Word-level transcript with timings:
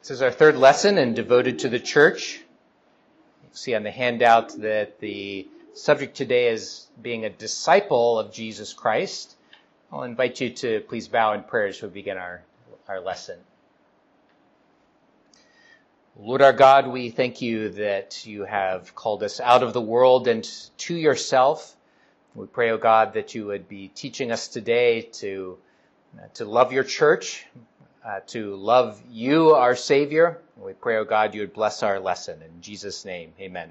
This 0.00 0.12
is 0.12 0.22
our 0.22 0.30
third 0.30 0.56
lesson 0.56 0.96
and 0.96 1.14
devoted 1.14 1.58
to 1.58 1.68
the 1.68 1.78
church. 1.78 2.40
You 3.42 3.48
see 3.52 3.74
on 3.74 3.82
the 3.82 3.90
handout 3.90 4.58
that 4.60 4.98
the 4.98 5.46
subject 5.74 6.16
today 6.16 6.48
is 6.48 6.86
being 7.02 7.26
a 7.26 7.30
disciple 7.30 8.18
of 8.18 8.32
Jesus 8.32 8.72
Christ. 8.72 9.36
I'll 9.92 10.04
invite 10.04 10.40
you 10.40 10.48
to 10.54 10.80
please 10.88 11.06
bow 11.06 11.34
in 11.34 11.42
prayer 11.42 11.66
as 11.66 11.82
we 11.82 11.88
begin 11.90 12.16
our, 12.16 12.40
our 12.88 12.98
lesson. 12.98 13.38
Lord 16.18 16.40
our 16.40 16.54
God, 16.54 16.86
we 16.86 17.10
thank 17.10 17.42
you 17.42 17.68
that 17.68 18.24
you 18.24 18.46
have 18.46 18.94
called 18.94 19.22
us 19.22 19.38
out 19.38 19.62
of 19.62 19.74
the 19.74 19.82
world 19.82 20.28
and 20.28 20.44
to 20.78 20.94
yourself. 20.94 21.76
We 22.34 22.46
pray, 22.46 22.70
O 22.70 22.76
oh 22.76 22.78
God, 22.78 23.12
that 23.12 23.34
you 23.34 23.48
would 23.48 23.68
be 23.68 23.88
teaching 23.88 24.32
us 24.32 24.48
today 24.48 25.02
to, 25.20 25.58
uh, 26.18 26.28
to 26.34 26.46
love 26.46 26.72
your 26.72 26.84
church, 26.84 27.44
uh, 28.04 28.20
to 28.28 28.54
love 28.56 29.00
you, 29.10 29.50
our 29.50 29.76
Savior. 29.76 30.40
We 30.56 30.72
pray, 30.72 30.96
O 30.96 31.00
oh 31.00 31.04
God, 31.04 31.34
you 31.34 31.42
would 31.42 31.52
bless 31.52 31.82
our 31.82 32.00
lesson. 32.00 32.40
In 32.42 32.62
Jesus' 32.62 33.04
name, 33.04 33.32
amen. 33.40 33.70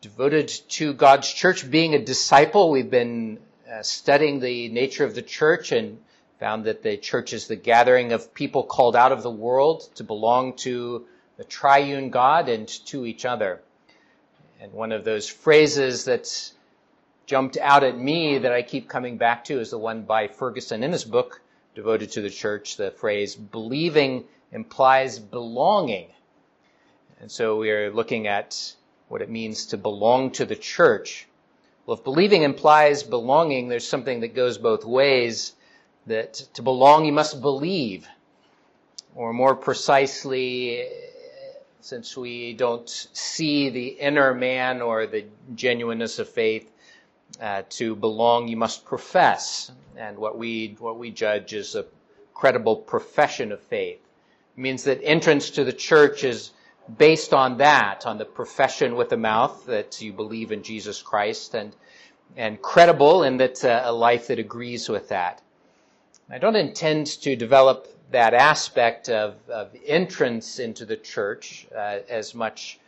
Devoted 0.00 0.48
to 0.48 0.94
God's 0.94 1.32
church, 1.32 1.70
being 1.70 1.94
a 1.94 2.04
disciple, 2.04 2.70
we've 2.70 2.90
been 2.90 3.38
uh, 3.70 3.82
studying 3.82 4.40
the 4.40 4.68
nature 4.68 5.04
of 5.04 5.14
the 5.14 5.22
church 5.22 5.72
and 5.72 5.98
found 6.38 6.64
that 6.64 6.82
the 6.82 6.96
church 6.96 7.32
is 7.32 7.46
the 7.46 7.56
gathering 7.56 8.12
of 8.12 8.32
people 8.32 8.62
called 8.62 8.96
out 8.96 9.12
of 9.12 9.22
the 9.22 9.30
world 9.30 9.88
to 9.96 10.04
belong 10.04 10.54
to 10.54 11.06
the 11.36 11.44
triune 11.44 12.10
God 12.10 12.48
and 12.48 12.66
to 12.86 13.04
each 13.04 13.26
other. 13.26 13.60
And 14.60 14.72
one 14.72 14.92
of 14.92 15.04
those 15.04 15.28
phrases 15.28 16.04
that's 16.04 16.54
jumped 17.30 17.56
out 17.58 17.84
at 17.84 17.96
me 17.96 18.38
that 18.38 18.50
I 18.50 18.60
keep 18.60 18.88
coming 18.88 19.16
back 19.16 19.44
to 19.44 19.60
is 19.60 19.70
the 19.70 19.78
one 19.78 20.02
by 20.02 20.26
Ferguson 20.26 20.82
in 20.82 20.90
his 20.90 21.04
book 21.04 21.40
devoted 21.76 22.10
to 22.10 22.22
the 22.22 22.28
church, 22.28 22.76
the 22.76 22.90
phrase, 22.90 23.36
believing 23.36 24.24
implies 24.50 25.20
belonging. 25.20 26.08
And 27.20 27.30
so 27.30 27.58
we 27.58 27.70
are 27.70 27.92
looking 27.92 28.26
at 28.26 28.74
what 29.06 29.22
it 29.22 29.30
means 29.30 29.66
to 29.66 29.76
belong 29.76 30.32
to 30.32 30.44
the 30.44 30.56
church. 30.56 31.28
Well, 31.86 31.96
if 31.96 32.02
believing 32.02 32.42
implies 32.42 33.04
belonging, 33.04 33.68
there's 33.68 33.86
something 33.86 34.18
that 34.22 34.34
goes 34.34 34.58
both 34.58 34.84
ways. 34.84 35.52
That 36.08 36.34
to 36.54 36.62
belong, 36.62 37.04
you 37.04 37.12
must 37.12 37.40
believe. 37.40 38.08
Or 39.14 39.32
more 39.32 39.54
precisely, 39.54 40.84
since 41.80 42.16
we 42.16 42.54
don't 42.54 42.88
see 42.88 43.70
the 43.70 43.86
inner 43.86 44.34
man 44.34 44.82
or 44.82 45.06
the 45.06 45.26
genuineness 45.54 46.18
of 46.18 46.28
faith, 46.28 46.68
uh, 47.40 47.62
to 47.70 47.94
belong, 47.94 48.48
you 48.48 48.56
must 48.56 48.84
profess. 48.84 49.70
And 49.96 50.18
what 50.18 50.36
we, 50.36 50.76
what 50.78 50.98
we 50.98 51.10
judge 51.10 51.52
is 51.52 51.74
a 51.74 51.86
credible 52.34 52.76
profession 52.76 53.52
of 53.52 53.60
faith. 53.60 54.00
It 54.56 54.60
means 54.60 54.84
that 54.84 55.00
entrance 55.02 55.50
to 55.50 55.64
the 55.64 55.72
church 55.72 56.24
is 56.24 56.52
based 56.98 57.32
on 57.32 57.58
that, 57.58 58.06
on 58.06 58.18
the 58.18 58.24
profession 58.24 58.96
with 58.96 59.10
the 59.10 59.16
mouth 59.16 59.66
that 59.66 60.00
you 60.00 60.12
believe 60.12 60.52
in 60.52 60.62
Jesus 60.62 61.02
Christ 61.02 61.54
and, 61.54 61.74
and 62.36 62.60
credible 62.60 63.22
in 63.22 63.36
that 63.38 63.64
uh, 63.64 63.82
a 63.84 63.92
life 63.92 64.28
that 64.28 64.38
agrees 64.38 64.88
with 64.88 65.08
that. 65.10 65.42
I 66.30 66.38
don't 66.38 66.56
intend 66.56 67.06
to 67.22 67.36
develop 67.36 67.88
that 68.10 68.34
aspect 68.34 69.08
of, 69.08 69.36
of 69.48 69.70
entrance 69.86 70.58
into 70.58 70.84
the 70.84 70.96
church 70.96 71.66
uh, 71.74 71.98
as 72.08 72.34
much. 72.34 72.78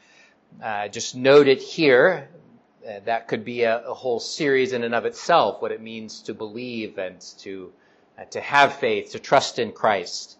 Uh, 0.62 0.88
just 0.88 1.16
note 1.16 1.48
it 1.48 1.60
here 1.60 2.28
that 3.04 3.28
could 3.28 3.44
be 3.44 3.62
a, 3.62 3.86
a, 3.86 3.94
whole 3.94 4.20
series 4.20 4.72
in 4.72 4.82
and 4.82 4.94
of 4.94 5.04
itself, 5.04 5.62
what 5.62 5.72
it 5.72 5.80
means 5.80 6.22
to 6.22 6.34
believe 6.34 6.98
and 6.98 7.20
to, 7.38 7.72
uh, 8.18 8.24
to 8.24 8.40
have 8.40 8.74
faith, 8.74 9.12
to 9.12 9.18
trust 9.18 9.58
in 9.58 9.72
Christ. 9.72 10.36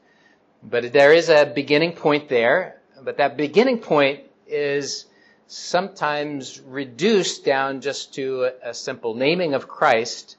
But 0.63 0.93
there 0.93 1.13
is 1.13 1.29
a 1.29 1.47
beginning 1.47 1.93
point 1.93 2.29
there, 2.29 2.81
but 3.03 3.17
that 3.19 3.37
beginning 3.37 3.79
point 3.79 4.21
is 4.47 5.07
sometimes 5.47 6.61
reduced 6.61 7.45
down 7.45 7.81
just 7.81 8.15
to 8.15 8.45
a, 8.45 8.71
a 8.71 8.75
simple 8.75 9.15
naming 9.15 9.55
of 9.55 9.69
Christ. 9.69 10.37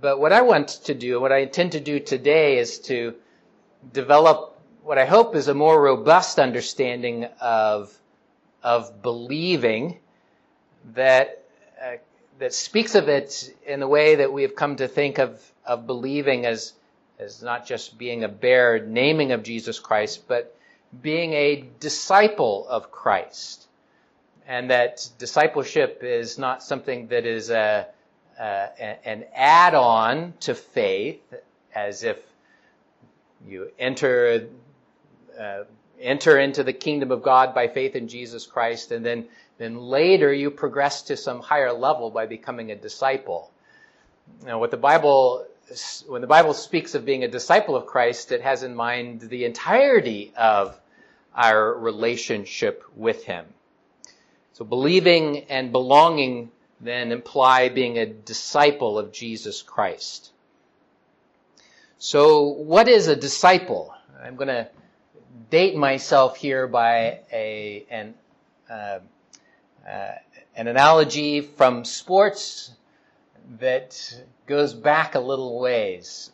But 0.00 0.20
what 0.20 0.32
I 0.32 0.42
want 0.42 0.68
to 0.84 0.94
do, 0.94 1.20
what 1.20 1.32
I 1.32 1.38
intend 1.38 1.72
to 1.72 1.80
do 1.80 2.00
today 2.00 2.58
is 2.58 2.78
to 2.80 3.14
develop 3.92 4.58
what 4.82 4.98
I 4.98 5.04
hope 5.04 5.36
is 5.36 5.48
a 5.48 5.54
more 5.54 5.80
robust 5.80 6.38
understanding 6.38 7.24
of, 7.40 7.92
of 8.62 9.02
believing 9.02 9.98
that 10.94 11.44
uh, 11.82 11.96
that 12.38 12.54
speaks 12.54 12.94
of 12.94 13.08
it 13.08 13.54
in 13.66 13.80
the 13.80 13.88
way 13.88 14.16
that 14.16 14.32
we 14.32 14.42
have 14.42 14.54
come 14.54 14.76
to 14.76 14.88
think 14.88 15.18
of 15.18 15.40
of 15.64 15.86
believing 15.86 16.46
as 16.46 16.72
as 17.18 17.42
not 17.42 17.66
just 17.66 17.98
being 17.98 18.24
a 18.24 18.28
bare 18.28 18.84
naming 18.84 19.32
of 19.32 19.42
Jesus 19.42 19.78
Christ, 19.78 20.28
but 20.28 20.56
being 21.02 21.32
a 21.32 21.64
disciple 21.80 22.66
of 22.68 22.90
Christ, 22.90 23.66
and 24.46 24.70
that 24.70 25.08
discipleship 25.18 26.00
is 26.02 26.38
not 26.38 26.62
something 26.62 27.08
that 27.08 27.26
is 27.26 27.50
a, 27.50 27.86
a 28.38 29.08
an 29.08 29.24
add-on 29.34 30.34
to 30.40 30.54
faith, 30.54 31.34
as 31.74 32.04
if 32.04 32.18
you 33.46 33.70
enter. 33.78 34.48
Uh, 35.38 35.64
enter 36.00 36.38
into 36.38 36.62
the 36.62 36.72
kingdom 36.72 37.10
of 37.10 37.22
God 37.22 37.54
by 37.54 37.68
faith 37.68 37.96
in 37.96 38.08
Jesus 38.08 38.46
Christ, 38.46 38.92
and 38.92 39.04
then 39.04 39.26
then 39.58 39.76
later 39.76 40.32
you 40.32 40.50
progress 40.50 41.02
to 41.02 41.16
some 41.16 41.40
higher 41.40 41.72
level 41.72 42.10
by 42.10 42.26
becoming 42.26 42.70
a 42.70 42.76
disciple. 42.76 43.50
Now, 44.44 44.58
what 44.58 44.70
the 44.70 44.76
Bible, 44.76 45.46
when 46.06 46.20
the 46.20 46.26
Bible 46.26 46.54
speaks 46.54 46.94
of 46.94 47.04
being 47.04 47.24
a 47.24 47.28
disciple 47.28 47.76
of 47.76 47.86
Christ, 47.86 48.32
it 48.32 48.42
has 48.42 48.62
in 48.62 48.74
mind 48.74 49.20
the 49.20 49.44
entirety 49.44 50.32
of 50.36 50.78
our 51.34 51.74
relationship 51.74 52.84
with 52.96 53.24
Him. 53.24 53.44
So 54.54 54.64
believing 54.64 55.44
and 55.50 55.72
belonging 55.72 56.50
then 56.80 57.12
imply 57.12 57.68
being 57.68 57.98
a 57.98 58.06
disciple 58.06 58.98
of 58.98 59.12
Jesus 59.12 59.62
Christ. 59.62 60.30
So 61.98 62.44
what 62.44 62.88
is 62.88 63.08
a 63.08 63.16
disciple? 63.16 63.94
I'm 64.22 64.36
going 64.36 64.48
to 64.48 64.68
date 65.50 65.76
myself 65.76 66.36
here 66.36 66.68
by 66.68 67.20
a, 67.32 67.84
an, 67.90 68.14
uh, 68.70 69.00
uh, 69.88 70.14
an 70.54 70.66
analogy 70.68 71.40
from 71.40 71.84
sports 71.84 72.72
that 73.58 74.22
goes 74.46 74.74
back 74.74 75.14
a 75.14 75.20
little 75.20 75.60
ways. 75.60 76.30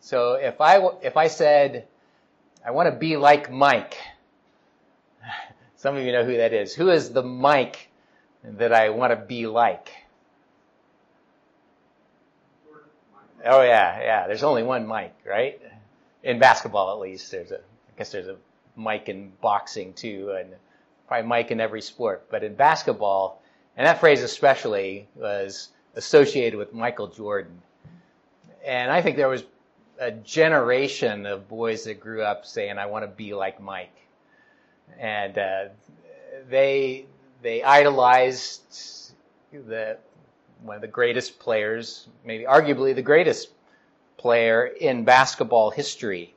So 0.00 0.34
if 0.34 0.60
I, 0.60 0.80
if 1.02 1.16
I 1.16 1.28
said, 1.28 1.86
I 2.64 2.72
want 2.72 2.92
to 2.92 2.98
be 2.98 3.16
like 3.16 3.50
Mike, 3.50 3.96
some 5.76 5.96
of 5.96 6.04
you 6.04 6.12
know 6.12 6.24
who 6.24 6.38
that 6.38 6.52
is. 6.52 6.74
Who 6.74 6.90
is 6.90 7.10
the 7.10 7.22
Mike 7.22 7.88
that 8.42 8.72
I 8.72 8.90
want 8.90 9.12
to 9.12 9.16
be 9.16 9.46
like? 9.46 9.90
Oh 13.44 13.62
yeah, 13.62 14.00
yeah. 14.00 14.26
There's 14.26 14.42
only 14.42 14.62
one 14.62 14.86
Mike, 14.86 15.14
right? 15.24 15.60
In 16.22 16.38
basketball, 16.38 16.92
at 16.92 17.00
least. 17.00 17.30
There's 17.30 17.52
a, 17.52 17.58
I 17.58 17.98
guess 17.98 18.12
there's 18.12 18.28
a 18.28 18.36
Mike 18.76 19.08
in 19.08 19.32
boxing 19.40 19.94
too, 19.94 20.34
and 20.38 20.54
probably 21.10 21.26
Mike 21.26 21.50
in 21.50 21.60
every 21.60 21.82
sport, 21.82 22.24
but 22.30 22.44
in 22.44 22.54
basketball, 22.54 23.42
and 23.76 23.84
that 23.84 23.98
phrase 23.98 24.22
especially 24.22 25.08
was 25.16 25.70
associated 25.96 26.56
with 26.56 26.72
Michael 26.72 27.08
Jordan. 27.08 27.60
And 28.64 28.92
I 28.92 29.02
think 29.02 29.16
there 29.16 29.28
was 29.28 29.42
a 29.98 30.12
generation 30.12 31.26
of 31.26 31.48
boys 31.48 31.82
that 31.82 31.98
grew 31.98 32.22
up 32.22 32.46
saying, 32.46 32.78
I 32.78 32.86
want 32.86 33.02
to 33.02 33.08
be 33.08 33.34
like 33.34 33.60
Mike. 33.60 33.96
And 35.00 35.36
uh, 35.36 35.64
they 36.48 37.06
they 37.42 37.64
idolized 37.64 39.14
the 39.50 39.98
one 40.62 40.76
of 40.76 40.82
the 40.82 40.86
greatest 40.86 41.40
players, 41.40 42.06
maybe 42.24 42.44
arguably 42.44 42.94
the 42.94 43.02
greatest 43.02 43.48
player 44.16 44.66
in 44.66 45.02
basketball 45.02 45.70
history. 45.70 46.34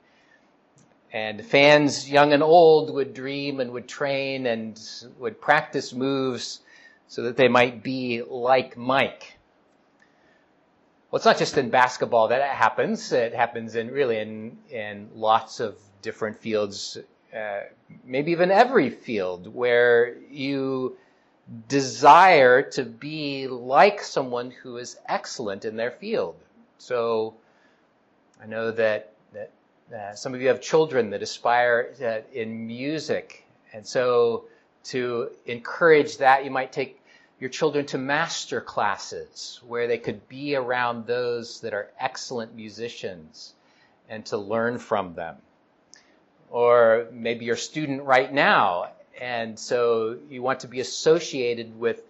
And 1.14 1.46
fans, 1.46 2.10
young 2.10 2.34
and 2.34 2.42
old, 2.42 2.92
would 2.92 3.14
dream 3.14 3.60
and 3.60 3.72
would 3.72 3.88
train 3.88 4.48
and 4.48 4.82
would 5.20 5.40
practice 5.40 5.94
moves 5.94 6.60
so 7.08 7.22
that 7.24 7.38
they 7.38 7.48
might 7.48 7.84
be 7.84 8.24
like 8.24 8.76
Mike. 8.76 9.38
Well, 11.12 11.18
it's 11.18 11.26
not 11.26 11.38
just 11.38 11.56
in 11.60 11.70
basketball 11.70 12.30
that 12.30 12.42
it 12.42 12.48
happens. 12.48 13.12
It 13.12 13.36
happens 13.36 13.76
in 13.76 13.92
really 13.92 14.18
in, 14.18 14.58
in 14.72 15.10
lots 15.14 15.60
of 15.60 15.78
different 16.02 16.40
fields, 16.40 16.98
uh, 17.32 17.60
maybe 18.04 18.32
even 18.32 18.50
every 18.50 18.90
field 18.90 19.46
where 19.54 20.18
you 20.32 20.98
desire 21.68 22.64
to 22.72 22.84
be 22.84 23.48
like 23.48 24.02
someone 24.02 24.50
who 24.50 24.78
is 24.78 24.98
excellent 25.08 25.66
in 25.66 25.76
their 25.76 25.92
field. 25.92 26.36
So 26.80 27.36
I 28.42 28.48
know 28.48 28.72
that 28.72 29.13
uh, 29.94 30.16
some 30.16 30.34
of 30.34 30.42
you 30.42 30.48
have 30.48 30.62
children 30.62 31.12
that 31.12 31.22
aspire 31.22 31.94
uh, 32.04 32.20
in 32.34 32.68
music. 32.68 33.46
And 33.74 33.86
so 33.86 34.46
to 34.86 35.30
encourage 35.46 36.18
that, 36.18 36.44
you 36.46 36.52
might 36.52 36.72
take 36.72 37.00
your 37.40 37.50
children 37.50 37.86
to 37.86 37.98
master 37.98 38.62
classes 38.62 39.60
where 39.68 39.88
they 39.88 39.98
could 39.98 40.28
be 40.28 40.56
around 40.56 41.06
those 41.06 41.62
that 41.62 41.74
are 41.74 41.90
excellent 42.00 42.56
musicians 42.56 43.54
and 44.10 44.26
to 44.26 44.38
learn 44.38 44.78
from 44.78 45.14
them. 45.14 45.36
Or 46.50 47.08
maybe 47.12 47.46
you're 47.46 47.56
a 47.56 47.58
student 47.58 48.04
right 48.04 48.32
now, 48.32 48.92
and 49.20 49.58
so 49.58 50.18
you 50.30 50.42
want 50.42 50.62
to 50.62 50.68
be 50.68 50.80
associated 50.80 51.80
with 51.80 52.02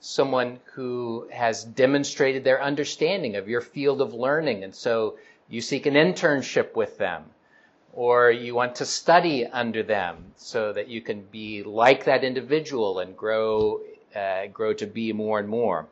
someone 0.00 0.58
who 0.72 1.28
has 1.30 1.62
demonstrated 1.62 2.42
their 2.42 2.62
understanding 2.62 3.36
of 3.36 3.48
your 3.48 3.60
field 3.60 4.00
of 4.00 4.14
learning, 4.14 4.64
and 4.64 4.74
so 4.74 5.18
you 5.50 5.60
seek 5.60 5.84
an 5.86 5.94
internship 5.94 6.74
with 6.76 6.96
them. 6.96 7.24
Or 7.92 8.30
you 8.30 8.54
want 8.54 8.76
to 8.76 8.86
study 8.86 9.44
under 9.44 9.82
them 9.82 10.32
so 10.36 10.72
that 10.72 10.86
you 10.88 11.00
can 11.00 11.22
be 11.22 11.64
like 11.64 12.04
that 12.04 12.22
individual 12.22 13.00
and 13.00 13.16
grow, 13.16 13.80
uh, 14.14 14.46
grow 14.46 14.72
to 14.74 14.86
be 14.86 15.12
more 15.12 15.40
and 15.40 15.48
more. 15.48 15.88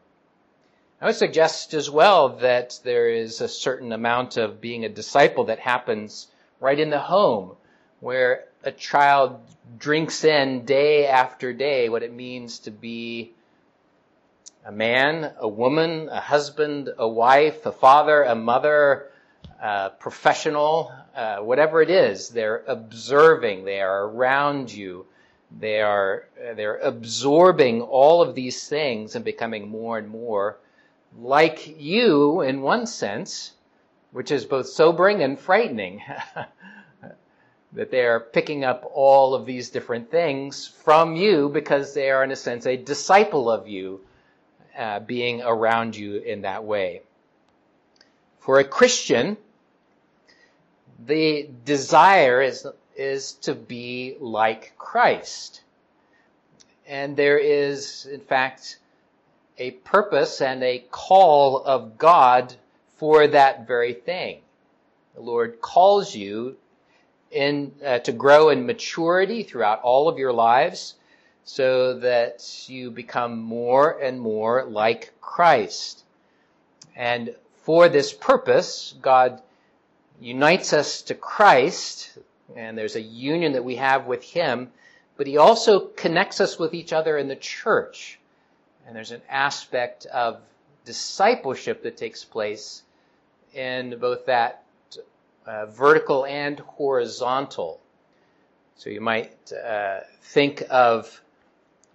I 1.00 1.06
would 1.06 1.16
suggest 1.16 1.74
as 1.74 1.90
well 1.90 2.28
that 2.38 2.78
there 2.84 3.08
is 3.08 3.40
a 3.40 3.48
certain 3.48 3.92
amount 3.92 4.36
of 4.36 4.60
being 4.60 4.84
a 4.84 4.88
disciple 4.88 5.44
that 5.44 5.58
happens 5.58 6.28
right 6.60 6.78
in 6.78 6.90
the 6.90 7.00
home, 7.00 7.56
where 8.00 8.44
a 8.62 8.70
child 8.72 9.40
drinks 9.78 10.24
in 10.24 10.64
day 10.64 11.06
after 11.06 11.52
day 11.52 11.88
what 11.88 12.02
it 12.02 12.12
means 12.12 12.60
to 12.60 12.70
be 12.70 13.32
a 14.64 14.72
man, 14.72 15.32
a 15.38 15.48
woman, 15.48 16.08
a 16.10 16.20
husband, 16.20 16.90
a 16.98 17.08
wife, 17.08 17.64
a 17.64 17.72
father, 17.72 18.22
a 18.22 18.34
mother, 18.34 19.06
a 19.60 19.90
professional, 19.98 20.92
uh, 21.14 21.38
whatever 21.38 21.82
it 21.82 21.90
is. 21.90 22.28
They're 22.28 22.62
observing, 22.66 23.64
they 23.64 23.80
are 23.80 24.04
around 24.04 24.72
you, 24.72 25.06
they 25.50 25.80
are, 25.80 26.28
they're 26.54 26.78
absorbing 26.78 27.82
all 27.82 28.22
of 28.22 28.34
these 28.34 28.68
things 28.68 29.16
and 29.16 29.24
becoming 29.24 29.68
more 29.68 29.98
and 29.98 30.08
more 30.08 30.58
like 31.18 31.80
you 31.80 32.42
in 32.42 32.60
one 32.60 32.86
sense, 32.86 33.52
which 34.12 34.30
is 34.30 34.44
both 34.44 34.68
sobering 34.68 35.22
and 35.22 35.38
frightening. 35.38 36.02
that 37.72 37.90
they 37.90 38.04
are 38.04 38.20
picking 38.20 38.64
up 38.64 38.90
all 38.94 39.34
of 39.34 39.44
these 39.44 39.70
different 39.70 40.10
things 40.10 40.66
from 40.66 41.16
you 41.16 41.48
because 41.48 41.92
they 41.94 42.10
are, 42.10 42.24
in 42.24 42.30
a 42.30 42.36
sense, 42.36 42.66
a 42.66 42.76
disciple 42.76 43.50
of 43.50 43.68
you, 43.68 44.00
uh, 44.76 45.00
being 45.00 45.42
around 45.42 45.94
you 45.94 46.16
in 46.16 46.42
that 46.42 46.64
way. 46.64 47.02
For 48.38 48.58
a 48.58 48.64
Christian, 48.64 49.36
the 50.98 51.48
desire 51.64 52.42
is, 52.42 52.66
is 52.96 53.32
to 53.32 53.54
be 53.54 54.16
like 54.20 54.72
Christ. 54.78 55.62
And 56.86 57.16
there 57.16 57.38
is, 57.38 58.06
in 58.06 58.20
fact, 58.20 58.78
a 59.58 59.72
purpose 59.72 60.40
and 60.40 60.62
a 60.62 60.84
call 60.90 61.62
of 61.64 61.98
God 61.98 62.54
for 62.96 63.26
that 63.26 63.66
very 63.66 63.92
thing. 63.92 64.40
The 65.14 65.20
Lord 65.20 65.60
calls 65.60 66.14
you 66.14 66.56
in 67.30 67.72
uh, 67.84 67.98
to 68.00 68.12
grow 68.12 68.48
in 68.48 68.66
maturity 68.66 69.42
throughout 69.42 69.82
all 69.82 70.08
of 70.08 70.18
your 70.18 70.32
lives 70.32 70.94
so 71.44 71.98
that 71.98 72.68
you 72.68 72.90
become 72.90 73.38
more 73.38 73.98
and 74.00 74.20
more 74.20 74.64
like 74.64 75.12
Christ. 75.20 76.04
And 76.96 77.34
for 77.62 77.88
this 77.88 78.12
purpose, 78.12 78.94
God 79.00 79.42
unites 80.20 80.72
us 80.72 81.02
to 81.02 81.14
Christ, 81.14 82.18
and 82.56 82.76
there's 82.76 82.96
a 82.96 83.00
union 83.00 83.52
that 83.52 83.64
we 83.64 83.76
have 83.76 84.06
with 84.06 84.22
Him, 84.22 84.70
but 85.16 85.26
He 85.26 85.36
also 85.36 85.80
connects 85.80 86.40
us 86.40 86.58
with 86.58 86.74
each 86.74 86.92
other 86.92 87.16
in 87.16 87.28
the 87.28 87.36
church. 87.36 88.18
And 88.86 88.96
there's 88.96 89.12
an 89.12 89.22
aspect 89.28 90.06
of 90.06 90.40
discipleship 90.84 91.82
that 91.82 91.96
takes 91.96 92.24
place 92.24 92.82
in 93.54 93.98
both 93.98 94.26
that 94.26 94.62
uh, 95.46 95.66
vertical 95.66 96.24
and 96.24 96.58
horizontal. 96.60 97.80
So 98.76 98.90
you 98.90 99.00
might 99.00 99.52
uh, 99.52 100.00
think 100.22 100.62
of 100.70 101.20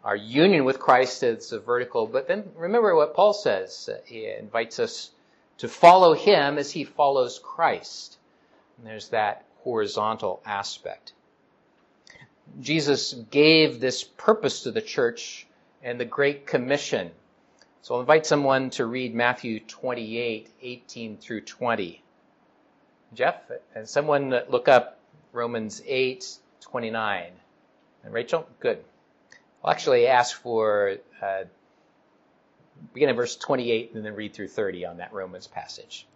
our 0.04 0.16
union 0.16 0.66
with 0.66 0.80
Christ 0.80 1.24
as 1.24 1.52
a 1.54 1.60
vertical, 1.60 2.08
but 2.08 2.28
then 2.28 2.44
remember 2.58 2.94
what 2.96 3.16
Paul 3.16 3.34
says. 3.34 3.90
He 4.06 4.28
invites 4.28 4.80
us 4.80 5.12
to 5.60 5.68
follow 5.68 6.14
him 6.14 6.58
as 6.58 6.72
he 6.72 6.84
follows 6.84 7.40
Christ. 7.44 8.18
And 8.78 8.88
there's 8.88 9.10
that 9.10 9.46
horizontal 9.64 10.42
aspect. 10.46 11.14
Jesus 12.60 13.14
gave 13.32 13.80
this 13.80 14.04
purpose 14.04 14.64
to 14.64 14.72
the 14.72 14.82
church 14.82 15.48
and 15.82 16.00
the 16.00 16.06
Great 16.06 16.46
Commission. 16.46 17.12
So 17.82 17.96
I'll 17.96 18.02
invite 18.02 18.26
someone 18.26 18.70
to 18.72 18.86
read 18.86 19.14
Matthew 19.14 19.60
28, 19.60 20.50
18 20.62 21.18
through 21.18 21.42
20. 21.42 22.02
Jeff, 23.14 23.36
and 23.76 23.88
someone 23.88 24.30
look 24.50 24.68
up 24.68 25.00
Romans 25.32 25.82
8, 25.86 26.26
29. 26.62 27.32
And 28.04 28.14
Rachel, 28.14 28.48
good. 28.60 28.84
I'll 29.64 29.72
actually 29.72 30.08
ask 30.08 30.36
for, 30.36 30.98
uh, 31.22 31.44
begin 32.94 33.10
at 33.10 33.16
verse 33.16 33.36
28 33.36 33.94
and 33.94 34.06
then 34.06 34.16
read 34.16 34.34
through 34.34 34.50
30 34.50 34.86
on 34.86 34.98
that 34.98 35.14
Romans 35.14 35.48
passage. 35.48 36.08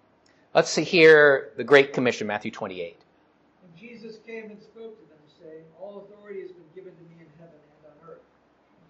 Let's 0.54 0.72
see 0.72 0.84
here 0.84 1.54
the 1.56 1.64
Great 1.64 1.94
Commission, 1.94 2.28
Matthew 2.28 2.52
28. 2.52 2.98
And 2.98 3.72
Jesus 3.78 4.18
came 4.25 4.50
and 4.50 4.60
spoke 4.60 4.98
to 4.98 5.06
them, 5.06 5.22
saying, 5.40 5.64
All 5.80 6.02
authority 6.02 6.42
has 6.42 6.52
been 6.52 6.72
given 6.74 6.94
to 6.96 7.04
me 7.14 7.22
in 7.22 7.30
heaven 7.38 7.60
and 7.62 7.94
on 7.94 7.98
earth. 8.10 8.25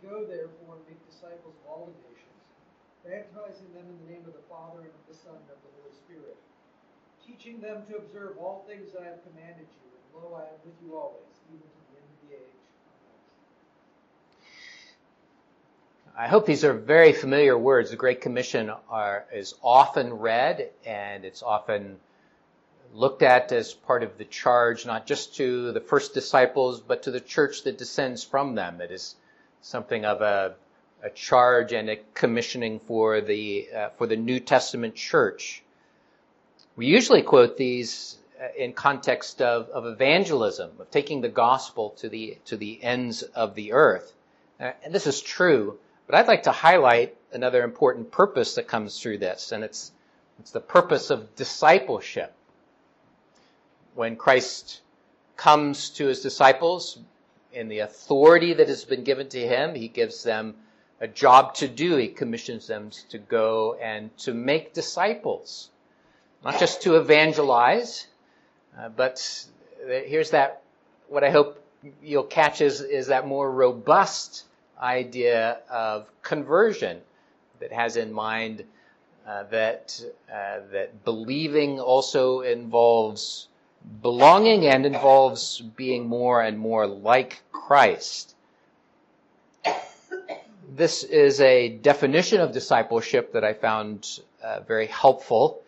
Go 0.01 0.23
therefore 0.23 0.79
and 0.79 0.83
make 0.87 1.01
disciples 1.11 1.53
of 1.59 1.63
all 1.67 1.91
the 1.91 1.97
nations, 2.07 2.41
baptizing 3.03 3.67
them 3.75 3.83
in 3.89 3.97
the 4.05 4.09
name 4.15 4.23
of 4.23 4.33
the 4.33 4.45
Father 4.47 4.85
and 4.85 4.93
of 4.95 5.05
the 5.11 5.17
Son 5.17 5.35
and 5.35 5.51
of 5.51 5.59
the 5.59 5.71
Holy 5.81 5.91
Spirit, 5.91 6.37
teaching 7.19 7.59
them 7.59 7.83
to 7.91 7.99
observe 7.99 8.39
all 8.39 8.63
things 8.63 8.95
that 8.95 9.03
I 9.03 9.11
have 9.11 9.21
commanded 9.27 9.67
you, 9.67 9.91
and 9.91 10.05
lo, 10.15 10.39
I 10.39 10.47
am 10.47 10.59
with 10.63 10.77
you 10.79 10.95
always, 10.95 11.35
even 11.51 11.67
to 11.67 11.81
the 11.91 11.99
end 11.99 12.07
of 12.07 12.19
the 12.23 12.31
age. 12.39 12.57
I 16.19 16.27
hope 16.27 16.47
these 16.47 16.63
are 16.63 16.73
very 16.73 17.13
familiar 17.13 17.55
words. 17.55 17.91
The 17.91 17.95
Great 17.95 18.21
Commission 18.21 18.71
are, 18.89 19.25
is 19.31 19.53
often 19.63 20.15
read 20.15 20.71
and 20.83 21.23
it's 21.23 21.43
often 21.43 21.99
looked 22.91 23.21
at 23.21 23.51
as 23.51 23.75
part 23.75 24.01
of 24.01 24.17
the 24.17 24.25
charge, 24.25 24.87
not 24.87 25.05
just 25.05 25.35
to 25.35 25.71
the 25.73 25.79
first 25.79 26.15
disciples, 26.15 26.81
but 26.81 27.03
to 27.03 27.11
the 27.11 27.19
church 27.19 27.65
that 27.65 27.77
descends 27.77 28.23
from 28.23 28.55
them. 28.55 28.81
It 28.81 28.89
is 28.89 29.15
something 29.61 30.05
of 30.05 30.21
a, 30.21 30.55
a 31.03 31.11
charge 31.11 31.71
and 31.71 31.87
a 31.87 31.99
commissioning 32.15 32.79
for 32.79 33.21
the 33.21 33.67
uh, 33.75 33.89
for 33.89 34.07
the 34.07 34.17
New 34.17 34.39
Testament 34.39 34.95
church. 34.95 35.61
We 36.75 36.87
usually 36.87 37.21
quote 37.21 37.57
these 37.57 38.17
uh, 38.41 38.47
in 38.57 38.73
context 38.73 39.39
of, 39.39 39.69
of 39.69 39.85
evangelism, 39.85 40.71
of 40.79 40.89
taking 40.89 41.21
the 41.21 41.29
gospel 41.29 41.91
to 41.97 42.09
the 42.09 42.39
to 42.45 42.57
the 42.57 42.83
ends 42.83 43.21
of 43.21 43.53
the 43.53 43.73
earth, 43.73 44.11
uh, 44.59 44.71
and 44.83 44.95
this 44.95 45.05
is 45.05 45.21
true. 45.21 45.77
But 46.07 46.15
I'd 46.15 46.27
like 46.27 46.43
to 46.43 46.51
highlight 46.51 47.15
another 47.33 47.63
important 47.63 48.11
purpose 48.11 48.55
that 48.55 48.67
comes 48.67 48.99
through 48.99 49.17
this, 49.19 49.51
and 49.51 49.63
it's 49.63 49.91
it's 50.39 50.51
the 50.51 50.61
purpose 50.61 51.09
of 51.09 51.35
discipleship. 51.35 52.33
When 53.93 54.15
Christ 54.15 54.81
comes 55.35 55.89
to 55.91 56.07
his 56.07 56.21
disciples, 56.21 56.99
in 57.51 57.67
the 57.67 57.79
authority 57.79 58.53
that 58.53 58.67
has 58.67 58.85
been 58.85 59.03
given 59.03 59.27
to 59.29 59.39
him, 59.39 59.75
he 59.75 59.87
gives 59.87 60.23
them 60.23 60.55
a 61.01 61.07
job 61.07 61.55
to 61.55 61.67
do. 61.67 61.95
He 61.95 62.07
commissions 62.07 62.67
them 62.67 62.91
to 63.09 63.17
go 63.17 63.73
and 63.81 64.15
to 64.19 64.33
make 64.33 64.73
disciples, 64.73 65.69
not 66.43 66.59
just 66.59 66.83
to 66.83 66.97
evangelize, 66.97 68.07
uh, 68.79 68.89
but 68.89 69.45
here's 69.85 70.31
that. 70.31 70.61
What 71.09 71.23
I 71.23 71.31
hope 71.31 71.61
you'll 72.01 72.23
catch 72.23 72.61
is, 72.61 72.81
is 72.81 73.07
that 73.07 73.27
more 73.27 73.51
robust 73.51 74.43
idea 74.81 75.59
of 75.69 76.07
conversion 76.21 77.01
that 77.59 77.71
has 77.71 77.97
in 77.97 78.13
mind 78.13 78.63
uh, 79.27 79.43
that 79.43 79.99
uh, 80.31 80.59
that 80.71 81.03
believing 81.03 81.79
also 81.79 82.41
involves 82.41 83.47
belonging 84.01 84.65
and 84.67 84.85
involves 84.85 85.59
being 85.59 86.07
more 86.07 86.41
and 86.41 86.57
more 86.57 86.87
like 86.87 87.41
Christ. 87.51 88.35
This 90.75 91.03
is 91.03 91.41
a 91.41 91.69
definition 91.69 92.39
of 92.39 92.51
discipleship 92.51 93.33
that 93.33 93.43
I 93.43 93.53
found 93.53 94.19
uh, 94.43 94.59
very 94.61 94.87
helpful. 94.87 95.61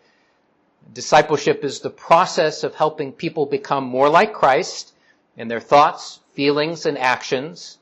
Discipleship 0.92 1.64
is 1.64 1.80
the 1.80 1.90
process 1.90 2.64
of 2.64 2.74
helping 2.74 3.12
people 3.12 3.46
become 3.46 3.84
more 3.84 4.08
like 4.08 4.32
Christ 4.32 4.92
in 5.36 5.48
their 5.48 5.60
thoughts, 5.60 6.20
feelings, 6.34 6.86
and 6.86 6.96
actions. 6.96 7.78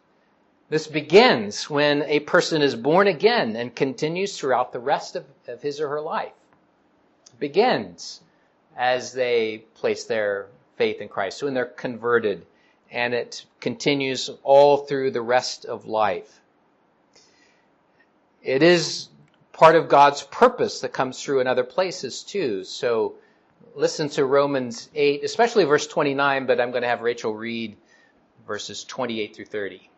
This 0.71 0.87
begins 0.87 1.71
when 1.71 2.03
a 2.03 2.21
person 2.21 2.61
is 2.61 2.75
born 2.75 3.07
again 3.07 3.57
and 3.57 3.75
continues 3.75 4.39
throughout 4.39 4.73
the 4.73 4.79
rest 4.79 5.17
of, 5.17 5.25
of 5.47 5.63
his 5.63 5.81
or 5.81 5.89
her 5.89 6.01
life. 6.01 6.33
It 7.33 7.41
begins 7.41 8.21
as 8.77 9.13
they 9.15 9.65
place 9.75 10.05
their 10.05 10.49
faith 10.77 11.01
in 11.01 11.09
Christ, 11.09 11.43
when 11.43 11.55
they're 11.55 11.65
converted, 11.65 12.47
and 12.91 13.15
it 13.15 13.47
continues 13.61 14.31
all 14.43 14.77
through 14.77 15.11
the 15.11 15.23
rest 15.23 15.65
of 15.65 15.87
life. 15.87 16.41
It 18.43 18.63
is 18.63 19.09
part 19.53 19.75
of 19.75 19.89
God's 19.89 20.23
purpose 20.23 20.81
that 20.81 20.93
comes 20.93 21.23
through 21.23 21.41
in 21.41 21.47
other 21.47 21.65
places 21.65 22.23
too. 22.23 22.63
So 22.63 23.15
listen 23.75 24.09
to 24.11 24.25
Romans 24.25 24.91
8, 24.95 25.25
especially 25.25 25.65
verse 25.65 25.87
29, 25.87 26.47
but 26.47 26.61
I'm 26.61 26.71
going 26.71 26.83
to 26.83 26.89
have 26.89 27.01
Rachel 27.01 27.35
read 27.35 27.77
verses 28.47 28.85
28 28.85 29.35
through 29.35 29.47
30. 29.47 29.91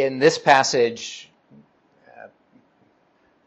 In 0.00 0.18
this 0.18 0.38
passage, 0.38 1.30
uh, 2.08 2.28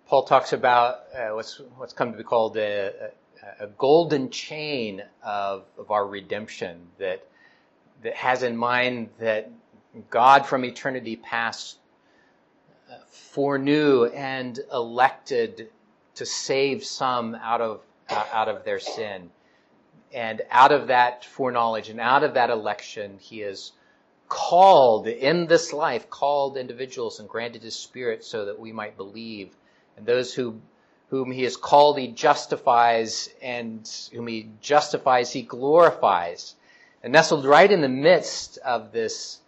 Paul 0.07 0.23
talks 0.23 0.53
about 0.53 1.03
uh, 1.15 1.29
what's 1.29 1.59
what's 1.77 1.93
come 1.93 2.11
to 2.11 2.17
be 2.17 2.23
called 2.23 2.57
a, 2.57 3.11
a, 3.59 3.67
golden 3.67 4.29
chain 4.29 5.01
of, 5.23 5.65
of 5.77 5.89
our 5.89 6.05
redemption 6.05 6.87
that 6.99 7.25
that 8.03 8.13
has 8.15 8.43
in 8.43 8.55
mind 8.55 9.09
that 9.19 9.49
God 10.09 10.45
from 10.45 10.63
eternity 10.63 11.15
past 11.15 11.77
uh, 12.89 12.97
foreknew 13.09 14.05
and 14.05 14.59
elected 14.71 15.69
to 16.15 16.25
save 16.25 16.83
some 16.83 17.33
out 17.35 17.61
of 17.61 17.81
uh, 18.09 18.25
out 18.31 18.47
of 18.47 18.63
their 18.63 18.79
sin, 18.79 19.31
and 20.13 20.43
out 20.51 20.71
of 20.71 20.87
that 20.87 21.25
foreknowledge 21.25 21.89
and 21.89 21.99
out 21.99 22.23
of 22.23 22.35
that 22.35 22.51
election, 22.51 23.17
He 23.19 23.41
is 23.41 23.71
called 24.33 25.05
in 25.05 25.45
this 25.45 25.73
life, 25.73 26.09
called 26.09 26.57
individuals 26.57 27.19
and 27.19 27.29
granted 27.29 27.61
his 27.61 27.75
spirit 27.75 28.23
so 28.23 28.45
that 28.45 28.59
we 28.59 28.71
might 28.71 28.97
believe. 28.97 29.55
And 29.95 30.07
those 30.07 30.33
who, 30.33 30.59
whom 31.09 31.31
he 31.31 31.43
has 31.43 31.55
called, 31.55 31.99
he 31.99 32.07
justifies, 32.07 33.29
and 33.43 33.87
whom 34.11 34.25
he 34.25 34.49
justifies, 34.59 35.31
he 35.31 35.43
glorifies. 35.43 36.55
And 37.03 37.13
nestled 37.13 37.45
right 37.45 37.71
in 37.71 37.81
the 37.81 37.87
midst 37.87 38.57
of 38.57 38.91
this, 38.91 39.39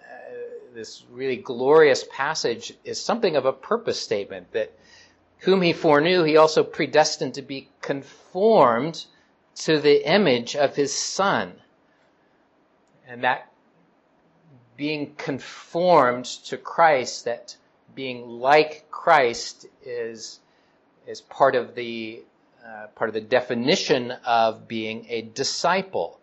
uh, 0.00 0.34
this 0.74 1.02
really 1.10 1.36
glorious 1.36 2.06
passage 2.08 2.72
is 2.84 3.00
something 3.00 3.34
of 3.34 3.46
a 3.46 3.52
purpose 3.52 4.00
statement 4.00 4.52
that 4.52 4.72
whom 5.38 5.60
he 5.60 5.72
foreknew, 5.72 6.22
he 6.22 6.36
also 6.36 6.62
predestined 6.62 7.34
to 7.34 7.42
be 7.42 7.68
conformed 7.80 9.06
to 9.56 9.80
the 9.80 10.08
image 10.08 10.54
of 10.54 10.76
his 10.76 10.94
son. 10.94 11.54
And 13.08 13.24
that 13.24 13.49
being 14.80 15.14
conformed 15.18 16.24
to 16.24 16.56
Christ, 16.56 17.26
that 17.26 17.54
being 17.94 18.26
like 18.26 18.90
Christ 18.90 19.66
is, 19.84 20.40
is 21.06 21.20
part 21.20 21.54
of 21.54 21.74
the, 21.74 22.22
uh, 22.66 22.86
part 22.94 23.10
of 23.10 23.12
the 23.12 23.20
definition 23.20 24.10
of 24.24 24.66
being 24.66 25.04
a 25.10 25.20
disciple. 25.20 26.18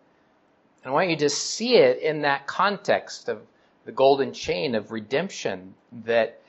And 0.82 0.90
I 0.90 0.92
want 0.92 1.10
you 1.10 1.16
to 1.18 1.30
see 1.30 1.76
it 1.76 2.02
in 2.02 2.22
that 2.22 2.48
context 2.48 3.28
of 3.28 3.42
the 3.84 3.92
golden 3.92 4.32
chain 4.32 4.74
of 4.74 4.90
redemption, 4.90 5.74
that 6.04 6.40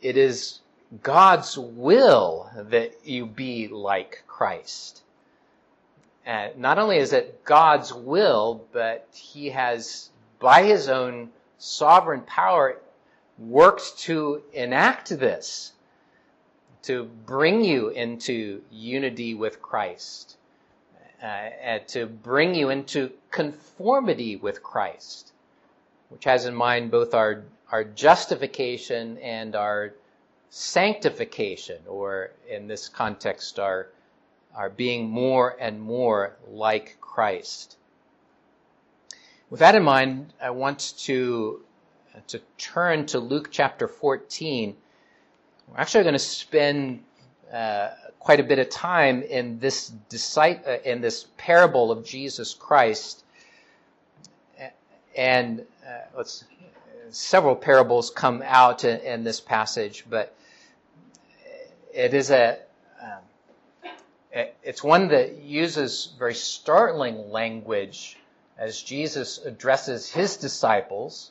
it 0.00 0.16
is 0.16 0.60
God's 1.02 1.58
will 1.58 2.50
that 2.56 2.94
you 3.04 3.26
be 3.26 3.68
like 3.68 4.22
Christ. 4.26 5.02
And 6.24 6.56
not 6.56 6.78
only 6.78 6.96
is 6.96 7.12
it 7.12 7.44
God's 7.44 7.92
will, 7.92 8.64
but 8.72 9.06
He 9.12 9.50
has, 9.50 10.08
by 10.38 10.62
His 10.62 10.88
own 10.88 11.28
sovereign 11.58 12.22
power 12.22 12.76
worked 13.38 13.98
to 13.98 14.42
enact 14.52 15.10
this, 15.10 15.72
to 16.82 17.04
bring 17.26 17.64
you 17.64 17.88
into 17.88 18.62
unity 18.70 19.34
with 19.34 19.60
Christ, 19.60 20.36
uh, 21.22 21.78
to 21.88 22.06
bring 22.06 22.54
you 22.54 22.70
into 22.70 23.10
conformity 23.30 24.36
with 24.36 24.62
Christ, 24.62 25.32
which 26.08 26.24
has 26.24 26.46
in 26.46 26.54
mind 26.54 26.90
both 26.90 27.14
our, 27.14 27.44
our 27.70 27.84
justification 27.84 29.18
and 29.18 29.54
our 29.54 29.94
sanctification, 30.50 31.78
or 31.86 32.30
in 32.48 32.68
this 32.68 32.88
context, 32.88 33.58
our, 33.58 33.88
our 34.54 34.70
being 34.70 35.08
more 35.08 35.56
and 35.60 35.80
more 35.80 36.36
like 36.48 36.96
Christ. 37.00 37.76
With 39.50 39.60
that 39.60 39.74
in 39.74 39.82
mind, 39.82 40.34
I 40.42 40.50
want 40.50 40.92
to, 40.98 41.62
to 42.26 42.40
turn 42.58 43.06
to 43.06 43.18
Luke 43.18 43.48
chapter 43.50 43.88
14. 43.88 44.76
We're 45.68 45.78
actually 45.78 46.04
going 46.04 46.12
to 46.12 46.18
spend 46.18 47.02
uh, 47.50 47.88
quite 48.18 48.40
a 48.40 48.42
bit 48.42 48.58
of 48.58 48.68
time 48.68 49.22
in 49.22 49.58
this, 49.58 49.90
uh, 50.36 50.52
in 50.84 51.00
this 51.00 51.28
parable 51.38 51.90
of 51.90 52.04
Jesus 52.04 52.52
Christ. 52.52 53.24
And 55.16 55.64
uh, 55.82 56.24
several 57.08 57.56
parables 57.56 58.10
come 58.10 58.42
out 58.44 58.84
in, 58.84 59.00
in, 59.00 59.24
this 59.24 59.40
passage, 59.40 60.04
but 60.10 60.36
it 61.94 62.12
is 62.12 62.30
a, 62.30 62.58
um, 63.02 63.92
it's 64.62 64.84
one 64.84 65.08
that 65.08 65.38
uses 65.38 66.12
very 66.18 66.34
startling 66.34 67.30
language 67.30 68.18
as 68.58 68.82
Jesus 68.82 69.38
addresses 69.38 70.10
his 70.10 70.36
disciples 70.36 71.30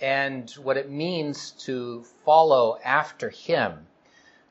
and 0.00 0.50
what 0.52 0.76
it 0.76 0.90
means 0.90 1.52
to 1.52 2.02
follow 2.24 2.78
after 2.82 3.28
him. 3.28 3.72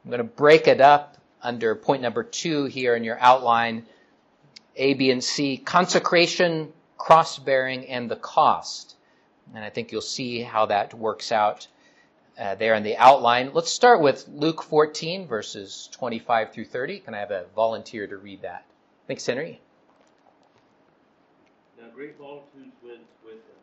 I'm 0.04 0.12
going 0.12 0.20
to 0.20 0.24
break 0.24 0.68
it 0.68 0.80
up 0.80 1.18
under 1.42 1.76
point 1.76 2.02
number 2.02 2.24
two 2.24 2.66
here 2.66 2.96
in 2.96 3.04
your 3.04 3.20
outline 3.20 3.86
A, 4.76 4.94
B, 4.94 5.12
and 5.12 5.24
C 5.24 5.58
consecration, 5.58 6.72
cross 6.98 7.40
bearing, 7.40 7.88
and 7.88 8.10
the 8.10 8.16
cost. 8.16 8.96
And 9.54 9.66
I 9.66 9.70
think 9.70 9.92
you'll 9.92 10.02
see 10.02 10.42
how 10.42 10.68
that 10.68 10.94
works 10.94 11.32
out 11.32 11.68
uh, 12.40 12.56
there 12.56 12.76
in 12.76 12.84
the 12.84 12.98
outline. 12.98 13.52
Let's 13.54 13.72
start 13.72 14.02
with 14.02 14.28
Luke 14.28 14.64
14, 14.64 15.28
verses 15.28 15.90
25 15.92 16.54
through 16.54 16.66
30. 16.66 17.00
Can 17.00 17.14
I 17.14 17.20
have 17.20 17.32
a 17.32 17.46
volunteer 17.56 18.08
to 18.08 18.18
read 18.18 18.42
that? 18.44 18.66
Thanks, 19.08 19.26
Henry 19.26 19.60
great 21.94 22.18
multitudes 22.18 22.74
went 22.82 23.06
with 23.22 23.38
him. 23.38 23.62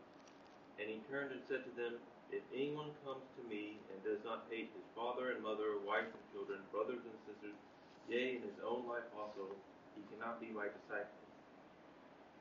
And 0.78 0.86
he 0.86 1.02
turned 1.10 1.34
and 1.34 1.42
said 1.50 1.66
to 1.66 1.72
them, 1.74 1.98
If 2.30 2.46
anyone 2.54 2.94
comes 3.02 3.26
to 3.36 3.42
me 3.50 3.76
and 3.90 3.98
does 4.06 4.22
not 4.22 4.46
hate 4.48 4.70
his 4.70 4.86
father 4.94 5.34
and 5.34 5.42
mother, 5.42 5.76
wife 5.82 6.08
and 6.08 6.24
children, 6.30 6.62
brothers 6.70 7.02
and 7.02 7.18
sisters, 7.26 7.58
yea, 8.06 8.38
and 8.38 8.46
his 8.46 8.56
own 8.62 8.86
life 8.86 9.04
also, 9.12 9.50
he 9.98 10.02
cannot 10.14 10.38
be 10.38 10.54
my 10.54 10.70
disciple. 10.70 11.20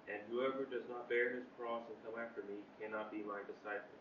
And 0.06 0.22
whoever 0.30 0.64
does 0.70 0.86
not 0.88 1.10
bear 1.10 1.36
his 1.36 1.46
cross 1.58 1.84
and 1.90 2.00
come 2.06 2.18
after 2.22 2.46
me 2.46 2.62
cannot 2.78 3.12
be 3.12 3.26
my 3.26 3.42
disciple. 3.44 3.98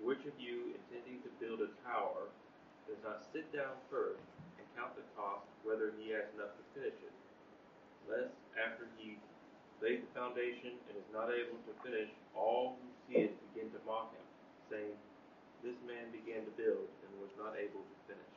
Which 0.00 0.24
of 0.28 0.36
you, 0.36 0.76
intending 0.76 1.24
to 1.24 1.30
build 1.40 1.64
a 1.64 1.72
tower, 1.82 2.30
does 2.84 3.00
not 3.00 3.24
sit 3.32 3.48
down 3.52 3.80
first 3.88 4.24
and 4.60 4.64
count 4.76 4.92
the 4.96 5.04
cost, 5.16 5.48
whether 5.64 5.92
he 5.96 6.12
has 6.12 6.28
enough 6.36 6.52
to 6.56 6.64
finish 6.76 6.96
it? 7.00 7.16
Lest, 8.08 8.36
after 8.60 8.88
he 9.00 9.16
laid 9.82 10.02
the 10.02 10.10
foundation 10.18 10.72
and 10.88 10.94
is 10.96 11.10
not 11.12 11.28
able 11.30 11.58
to 11.66 11.72
finish, 11.82 12.08
all 12.34 12.76
who 12.80 12.88
see 13.12 13.20
it 13.20 13.36
begin 13.52 13.70
to 13.70 13.78
mock 13.86 14.12
him, 14.12 14.26
saying, 14.70 14.94
This 15.62 15.76
man 15.86 16.10
began 16.12 16.44
to 16.44 16.52
build 16.56 16.86
and 17.04 17.10
was 17.20 17.30
not 17.38 17.54
able 17.58 17.80
to 17.80 17.96
finish. 18.06 18.34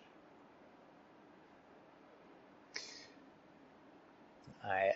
I 4.64 4.94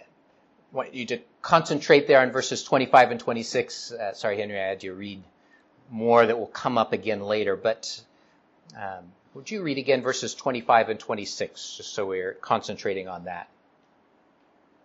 want 0.72 0.94
you 0.94 1.06
to 1.08 1.20
concentrate 1.42 2.08
there 2.08 2.22
on 2.22 2.32
verses 2.32 2.64
25 2.64 3.12
and 3.12 3.20
26. 3.20 3.92
Uh, 3.92 4.14
sorry, 4.14 4.38
Henry, 4.38 4.60
I 4.60 4.68
had 4.68 4.84
you 4.84 4.94
read 4.94 5.22
more 5.90 6.26
that 6.26 6.38
will 6.38 6.48
come 6.48 6.78
up 6.78 6.94
again 6.94 7.22
later, 7.22 7.56
but 7.56 8.02
um, 8.76 9.12
would 9.34 9.50
you 9.50 9.62
read 9.62 9.78
again 9.78 10.02
verses 10.02 10.34
25 10.36 10.90
and 10.90 11.00
26, 11.00 11.78
just 11.78 11.94
so 11.94 12.06
we're 12.06 12.34
concentrating 12.34 13.08
on 13.08 13.26
that? 13.26 13.50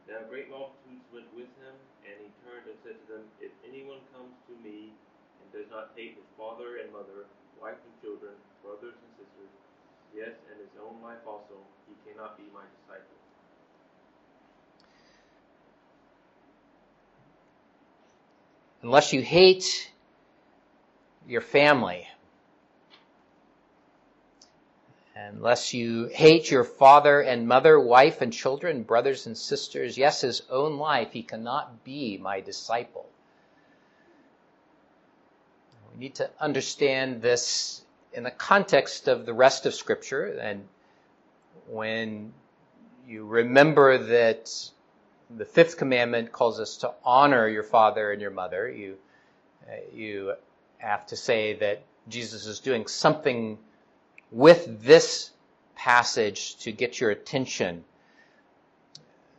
Now, 0.08 0.16
great 0.28 0.50
multitude 0.50 0.85
not 5.76 5.90
hate 5.94 6.16
his 6.16 6.24
father 6.38 6.78
and 6.78 6.90
mother, 6.90 7.28
wife 7.60 7.76
and 7.84 8.00
children, 8.00 8.32
brothers 8.64 8.94
and 8.96 9.10
sisters, 9.12 9.52
yes, 10.16 10.32
and 10.50 10.58
his 10.58 10.72
own 10.80 11.02
life 11.02 11.20
also, 11.26 11.60
he 11.86 12.10
cannot 12.10 12.38
be 12.38 12.44
my 12.54 12.62
disciple. 12.80 13.04
Unless 18.82 19.12
you 19.12 19.20
hate 19.20 19.92
your 21.28 21.42
family, 21.42 22.08
unless 25.14 25.74
you 25.74 26.06
hate 26.06 26.50
your 26.50 26.64
father 26.64 27.20
and 27.20 27.46
mother, 27.46 27.78
wife 27.78 28.22
and 28.22 28.32
children, 28.32 28.82
brothers 28.82 29.26
and 29.26 29.36
sisters, 29.36 29.98
yes, 29.98 30.22
his 30.22 30.40
own 30.48 30.78
life, 30.78 31.12
he 31.12 31.22
cannot 31.22 31.84
be 31.84 32.16
my 32.16 32.40
disciple. 32.40 33.06
Need 35.98 36.16
to 36.16 36.28
understand 36.38 37.22
this 37.22 37.82
in 38.12 38.22
the 38.22 38.30
context 38.30 39.08
of 39.08 39.24
the 39.24 39.32
rest 39.32 39.64
of 39.64 39.74
Scripture. 39.74 40.26
And 40.26 40.68
when 41.68 42.32
you 43.06 43.24
remember 43.24 43.96
that 43.98 44.52
the 45.34 45.44
fifth 45.44 45.78
commandment 45.78 46.32
calls 46.32 46.60
us 46.60 46.76
to 46.78 46.92
honor 47.04 47.48
your 47.48 47.62
father 47.62 48.12
and 48.12 48.20
your 48.20 48.30
mother, 48.30 48.70
you, 48.70 48.96
uh, 49.66 49.74
you 49.94 50.34
have 50.78 51.06
to 51.06 51.16
say 51.16 51.54
that 51.54 51.82
Jesus 52.08 52.46
is 52.46 52.60
doing 52.60 52.86
something 52.86 53.58
with 54.30 54.82
this 54.82 55.30
passage 55.74 56.56
to 56.58 56.72
get 56.72 57.00
your 57.00 57.10
attention. 57.10 57.84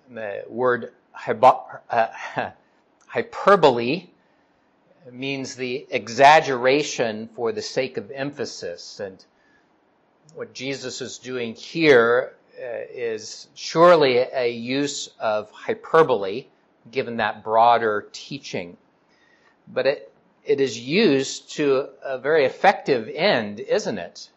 The 0.10 0.44
word 0.48 0.92
uh, 1.14 2.08
hyperbole 3.08 4.10
means 5.14 5.56
the 5.56 5.88
exaggeration 5.90 7.30
for 7.36 7.52
the 7.52 7.62
sake 7.62 7.98
of 7.98 8.12
emphasis. 8.12 9.00
And 9.00 9.24
what 10.36 10.54
Jesus 10.54 11.02
is 11.02 11.18
doing 11.18 11.56
here 11.56 12.34
uh, 12.60 12.66
is 12.92 13.48
surely 13.54 14.18
a 14.18 14.50
use 14.50 15.10
of 15.20 15.52
hyperbole, 15.52 16.48
given 16.92 17.18
that 17.18 17.44
broader 17.44 18.08
teaching. 18.12 18.78
But 19.68 19.86
it, 19.86 20.14
it 20.46 20.62
is 20.62 20.80
used 20.80 21.52
to 21.56 21.90
a 22.04 22.18
very 22.18 22.46
effective 22.46 23.10
end, 23.14 23.60
isn't 23.60 23.98
it? 23.98 24.30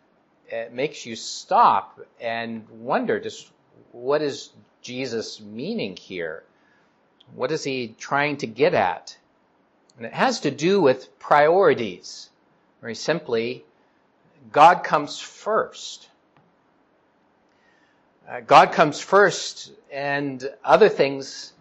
It 0.49 0.73
makes 0.73 1.07
you 1.07 1.15
stop 1.17 2.01
and 2.21 2.69
wonder 2.69 3.21
just 3.21 3.51
what 3.93 4.21
is 4.21 4.51
Jesus 4.83 5.41
meaning 5.41 5.97
here? 5.97 6.43
What 7.35 7.53
is 7.53 7.63
he 7.63 7.95
trying 7.99 8.39
to 8.39 8.47
get 8.47 8.75
at? 8.75 9.17
And 10.01 10.07
it 10.07 10.15
has 10.15 10.41
to 10.41 10.51
do 10.51 10.81
with 10.81 11.19
priorities. 11.19 12.31
Very 12.81 12.95
simply, 12.95 13.67
God 14.51 14.83
comes 14.83 15.21
first. 15.21 16.09
Uh, 18.27 18.41
God 18.41 18.73
comes 18.73 18.99
first, 18.99 19.73
and 19.93 20.51
other 20.65 20.89
things 20.89 21.53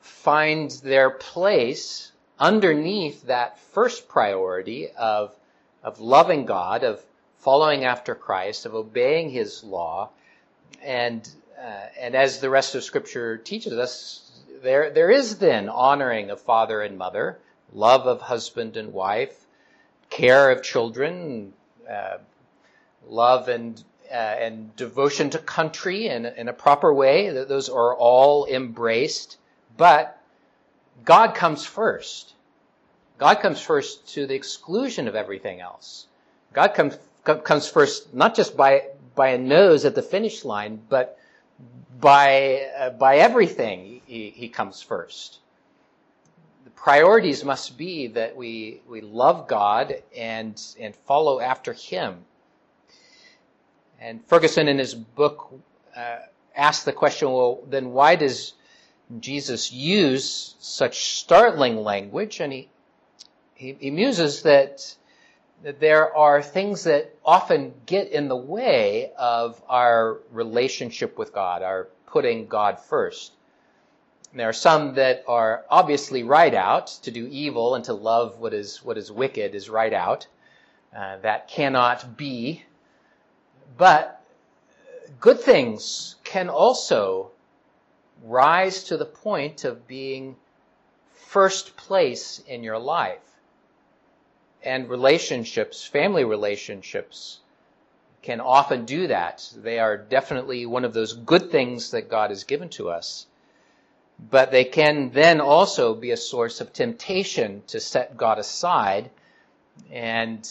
find 0.00 0.70
their 0.70 1.10
place 1.10 2.12
underneath 2.38 3.26
that 3.26 3.58
first 3.58 4.08
priority 4.08 4.88
of, 4.92 5.36
of 5.82 6.00
loving 6.00 6.46
God, 6.46 6.82
of 6.82 7.04
following 7.40 7.84
after 7.84 8.14
Christ, 8.14 8.64
of 8.64 8.74
obeying 8.74 9.28
His 9.28 9.62
law. 9.62 10.08
And, 10.82 11.28
uh, 11.58 11.88
and 12.00 12.14
as 12.14 12.40
the 12.40 12.48
rest 12.48 12.74
of 12.74 12.84
Scripture 12.84 13.36
teaches 13.36 13.74
us, 13.74 14.30
there, 14.62 14.88
there 14.88 15.10
is 15.10 15.36
then 15.36 15.68
honoring 15.68 16.30
of 16.30 16.40
father 16.40 16.80
and 16.80 16.96
mother 16.96 17.38
love 17.72 18.06
of 18.06 18.20
husband 18.20 18.76
and 18.76 18.92
wife, 18.92 19.46
care 20.10 20.50
of 20.50 20.62
children, 20.62 21.52
uh, 21.90 22.18
love 23.06 23.48
and 23.48 23.82
uh, 24.10 24.14
and 24.14 24.74
devotion 24.76 25.30
to 25.30 25.38
country 25.38 26.06
in, 26.06 26.26
in 26.26 26.48
a 26.48 26.52
proper 26.52 26.94
way. 26.94 27.30
Those 27.30 27.68
are 27.68 27.94
all 27.94 28.46
embraced, 28.46 29.36
but 29.76 30.22
God 31.04 31.34
comes 31.34 31.64
first. 31.64 32.34
God 33.18 33.40
comes 33.40 33.60
first 33.60 34.08
to 34.14 34.26
the 34.26 34.34
exclusion 34.34 35.08
of 35.08 35.14
everything 35.14 35.60
else. 35.60 36.06
God 36.52 36.74
comes 36.74 36.98
comes 37.24 37.68
first 37.68 38.14
not 38.14 38.34
just 38.34 38.56
by 38.56 38.84
by 39.14 39.28
a 39.28 39.38
nose 39.38 39.84
at 39.84 39.94
the 39.94 40.02
finish 40.02 40.44
line, 40.44 40.80
but 40.88 41.18
by 42.00 42.68
uh, 42.78 42.90
by 42.90 43.16
everything. 43.18 44.02
He, 44.06 44.30
he 44.30 44.48
comes 44.48 44.82
first 44.82 45.40
priorities 46.86 47.44
must 47.44 47.76
be 47.76 48.06
that 48.06 48.36
we, 48.36 48.80
we 48.88 49.00
love 49.00 49.48
God 49.48 50.04
and, 50.16 50.62
and 50.78 50.94
follow 50.94 51.40
after 51.40 51.72
Him. 51.72 52.24
And 54.00 54.24
Ferguson, 54.26 54.68
in 54.68 54.78
his 54.78 54.94
book, 54.94 55.52
uh, 55.96 56.18
asked 56.54 56.84
the 56.84 56.92
question 56.92 57.32
well, 57.32 57.58
then 57.68 57.90
why 57.90 58.14
does 58.14 58.52
Jesus 59.18 59.72
use 59.72 60.54
such 60.60 61.16
startling 61.16 61.78
language? 61.78 62.38
And 62.38 62.52
he, 62.52 62.68
he, 63.54 63.76
he 63.80 63.90
muses 63.90 64.42
that, 64.42 64.94
that 65.64 65.80
there 65.80 66.16
are 66.16 66.40
things 66.40 66.84
that 66.84 67.12
often 67.24 67.74
get 67.86 68.12
in 68.12 68.28
the 68.28 68.36
way 68.36 69.10
of 69.18 69.60
our 69.68 70.18
relationship 70.30 71.18
with 71.18 71.32
God, 71.32 71.64
our 71.64 71.88
putting 72.06 72.46
God 72.46 72.78
first. 72.78 73.32
There 74.34 74.48
are 74.48 74.52
some 74.52 74.94
that 74.94 75.24
are 75.28 75.64
obviously 75.70 76.22
right 76.22 76.52
out 76.52 76.88
to 77.02 77.10
do 77.10 77.26
evil 77.26 77.74
and 77.74 77.84
to 77.84 77.94
love 77.94 78.38
what 78.38 78.52
is 78.52 78.84
what 78.84 78.98
is 78.98 79.10
wicked 79.10 79.54
is 79.54 79.70
right 79.70 79.92
out. 79.92 80.26
Uh, 80.94 81.18
that 81.18 81.48
cannot 81.48 82.16
be. 82.16 82.64
But 83.76 84.22
good 85.20 85.40
things 85.40 86.16
can 86.24 86.48
also 86.48 87.30
rise 88.22 88.84
to 88.84 88.96
the 88.96 89.06
point 89.06 89.64
of 89.64 89.86
being 89.86 90.36
first 91.12 91.76
place 91.76 92.42
in 92.46 92.62
your 92.62 92.78
life. 92.78 93.38
And 94.62 94.88
relationships, 94.88 95.84
family 95.84 96.24
relationships, 96.24 97.40
can 98.22 98.40
often 98.40 98.84
do 98.84 99.06
that. 99.06 99.48
They 99.56 99.78
are 99.78 99.96
definitely 99.96 100.66
one 100.66 100.84
of 100.84 100.94
those 100.94 101.12
good 101.12 101.50
things 101.50 101.92
that 101.92 102.08
God 102.08 102.30
has 102.30 102.44
given 102.44 102.68
to 102.70 102.90
us 102.90 103.26
but 104.18 104.50
they 104.50 104.64
can 104.64 105.10
then 105.10 105.40
also 105.40 105.94
be 105.94 106.10
a 106.10 106.16
source 106.16 106.60
of 106.60 106.72
temptation 106.72 107.62
to 107.68 107.80
set 107.80 108.16
God 108.16 108.38
aside 108.38 109.10
and 109.90 110.48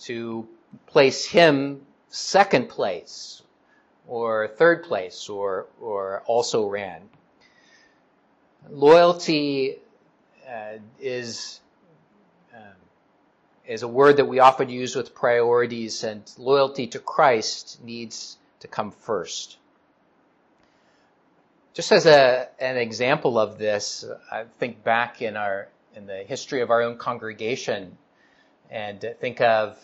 to 0.00 0.48
place 0.86 1.26
Him 1.26 1.82
second 2.08 2.68
place 2.68 3.42
or 4.06 4.48
third 4.48 4.84
place 4.84 5.28
or, 5.28 5.66
or 5.80 6.22
also 6.26 6.66
ran. 6.66 7.02
Loyalty 8.70 9.76
uh, 10.48 10.78
is 11.00 11.60
um, 12.54 12.60
is 13.66 13.82
a 13.82 13.88
word 13.88 14.16
that 14.18 14.26
we 14.26 14.38
often 14.38 14.68
use 14.68 14.94
with 14.94 15.14
priorities, 15.14 16.04
and 16.04 16.22
loyalty 16.38 16.86
to 16.88 16.98
Christ 16.98 17.82
needs 17.82 18.38
to 18.60 18.68
come 18.68 18.90
first. 18.90 19.58
Just 21.74 21.90
as 21.90 22.06
a, 22.06 22.48
an 22.60 22.76
example 22.76 23.36
of 23.36 23.58
this, 23.58 24.04
I 24.30 24.44
think 24.60 24.84
back 24.84 25.20
in 25.22 25.36
our 25.36 25.66
in 25.96 26.06
the 26.06 26.18
history 26.18 26.60
of 26.60 26.70
our 26.70 26.82
own 26.82 26.98
congregation, 26.98 27.98
and 28.70 29.04
think 29.20 29.40
of 29.40 29.76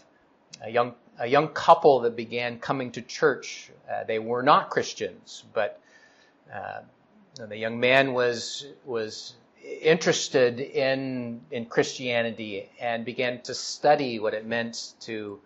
a 0.63 0.71
young 0.71 0.95
a 1.19 1.27
young 1.27 1.49
couple 1.49 2.01
that 2.01 2.15
began 2.15 2.61
coming 2.61 2.93
to 2.93 3.03
church. 3.03 3.73
Uh, 3.91 4.05
they 4.05 4.21
were 4.21 4.45
not 4.45 4.71
Christians, 4.71 5.45
but 5.53 5.81
uh, 6.55 6.83
the 7.49 7.57
young 7.57 7.81
man 7.81 8.13
was 8.13 8.69
was 8.85 9.35
interested 9.83 10.61
in 10.61 11.41
in 11.51 11.67
Christianity 11.67 12.71
and 12.81 13.05
began 13.05 13.43
to 13.43 13.55
study 13.55 14.21
what 14.21 14.33
it 14.33 14.47
meant 14.47 14.95
to 15.01 15.41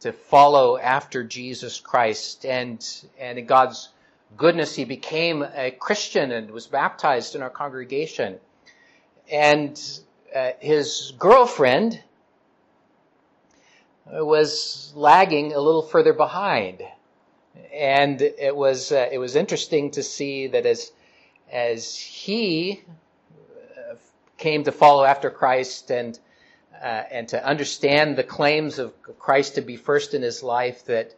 to 0.00 0.12
follow 0.12 0.76
after 0.76 1.22
Jesus 1.22 1.78
Christ 1.78 2.44
and 2.44 2.84
and 3.16 3.46
God's 3.46 3.90
goodness, 4.36 4.74
he 4.74 4.84
became 4.84 5.42
a 5.42 5.70
Christian 5.70 6.30
and 6.32 6.50
was 6.50 6.66
baptized 6.66 7.34
in 7.34 7.42
our 7.42 7.50
congregation. 7.50 8.38
And 9.30 9.80
uh, 10.34 10.52
his 10.60 11.12
girlfriend 11.18 12.00
was 14.10 14.92
lagging 14.94 15.52
a 15.52 15.60
little 15.60 15.82
further 15.82 16.12
behind. 16.12 16.82
And 17.72 18.20
it 18.22 18.54
was 18.54 18.92
uh, 18.92 19.08
it 19.10 19.18
was 19.18 19.36
interesting 19.36 19.90
to 19.92 20.02
see 20.02 20.48
that 20.48 20.64
as 20.64 20.92
as 21.50 21.96
he 21.96 22.82
uh, 23.76 23.94
came 24.36 24.64
to 24.64 24.72
follow 24.72 25.04
after 25.04 25.30
Christ 25.30 25.90
and 25.90 26.18
uh, 26.80 27.02
and 27.10 27.28
to 27.28 27.44
understand 27.44 28.16
the 28.16 28.24
claims 28.24 28.78
of 28.78 28.92
Christ 29.18 29.56
to 29.56 29.60
be 29.60 29.76
first 29.76 30.14
in 30.14 30.22
his 30.22 30.42
life, 30.42 30.84
that 30.86 31.14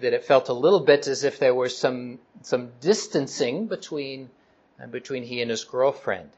that 0.00 0.12
it 0.12 0.24
felt 0.24 0.48
a 0.48 0.52
little 0.52 0.80
bit 0.80 1.06
as 1.06 1.24
if 1.24 1.38
there 1.38 1.54
was 1.54 1.76
some 1.76 2.18
some 2.42 2.70
distancing 2.80 3.66
between 3.66 4.30
uh, 4.82 4.86
between 4.86 5.22
he 5.22 5.42
and 5.42 5.50
his 5.50 5.64
girlfriend. 5.64 6.30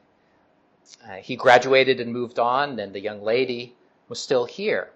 Uh, 1.07 1.15
he 1.15 1.35
graduated 1.35 1.99
and 1.99 2.11
moved 2.11 2.39
on, 2.39 2.79
and 2.79 2.93
the 2.93 2.99
young 2.99 3.23
lady 3.23 3.75
was 4.09 4.19
still 4.19 4.45
here. 4.45 4.89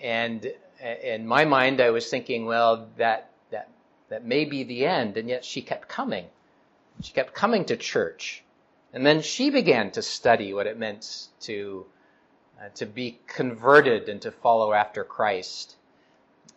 And 0.00 0.46
uh, 0.82 0.86
in 0.86 1.26
my 1.26 1.44
mind, 1.44 1.80
I 1.80 1.90
was 1.90 2.08
thinking, 2.08 2.46
well, 2.46 2.88
that 2.96 3.30
that 3.50 3.68
that 4.08 4.24
may 4.24 4.44
be 4.44 4.64
the 4.64 4.86
end, 4.86 5.16
and 5.16 5.28
yet 5.28 5.44
she 5.44 5.62
kept 5.62 5.88
coming. 5.88 6.26
She 7.02 7.12
kept 7.12 7.34
coming 7.34 7.64
to 7.66 7.76
church, 7.76 8.42
and 8.92 9.04
then 9.06 9.22
she 9.22 9.50
began 9.50 9.90
to 9.92 10.02
study 10.02 10.52
what 10.52 10.66
it 10.66 10.78
meant 10.78 11.28
to 11.40 11.86
uh, 12.60 12.68
to 12.74 12.86
be 12.86 13.18
converted 13.26 14.08
and 14.08 14.20
to 14.22 14.30
follow 14.30 14.72
after 14.72 15.04
Christ. 15.04 15.76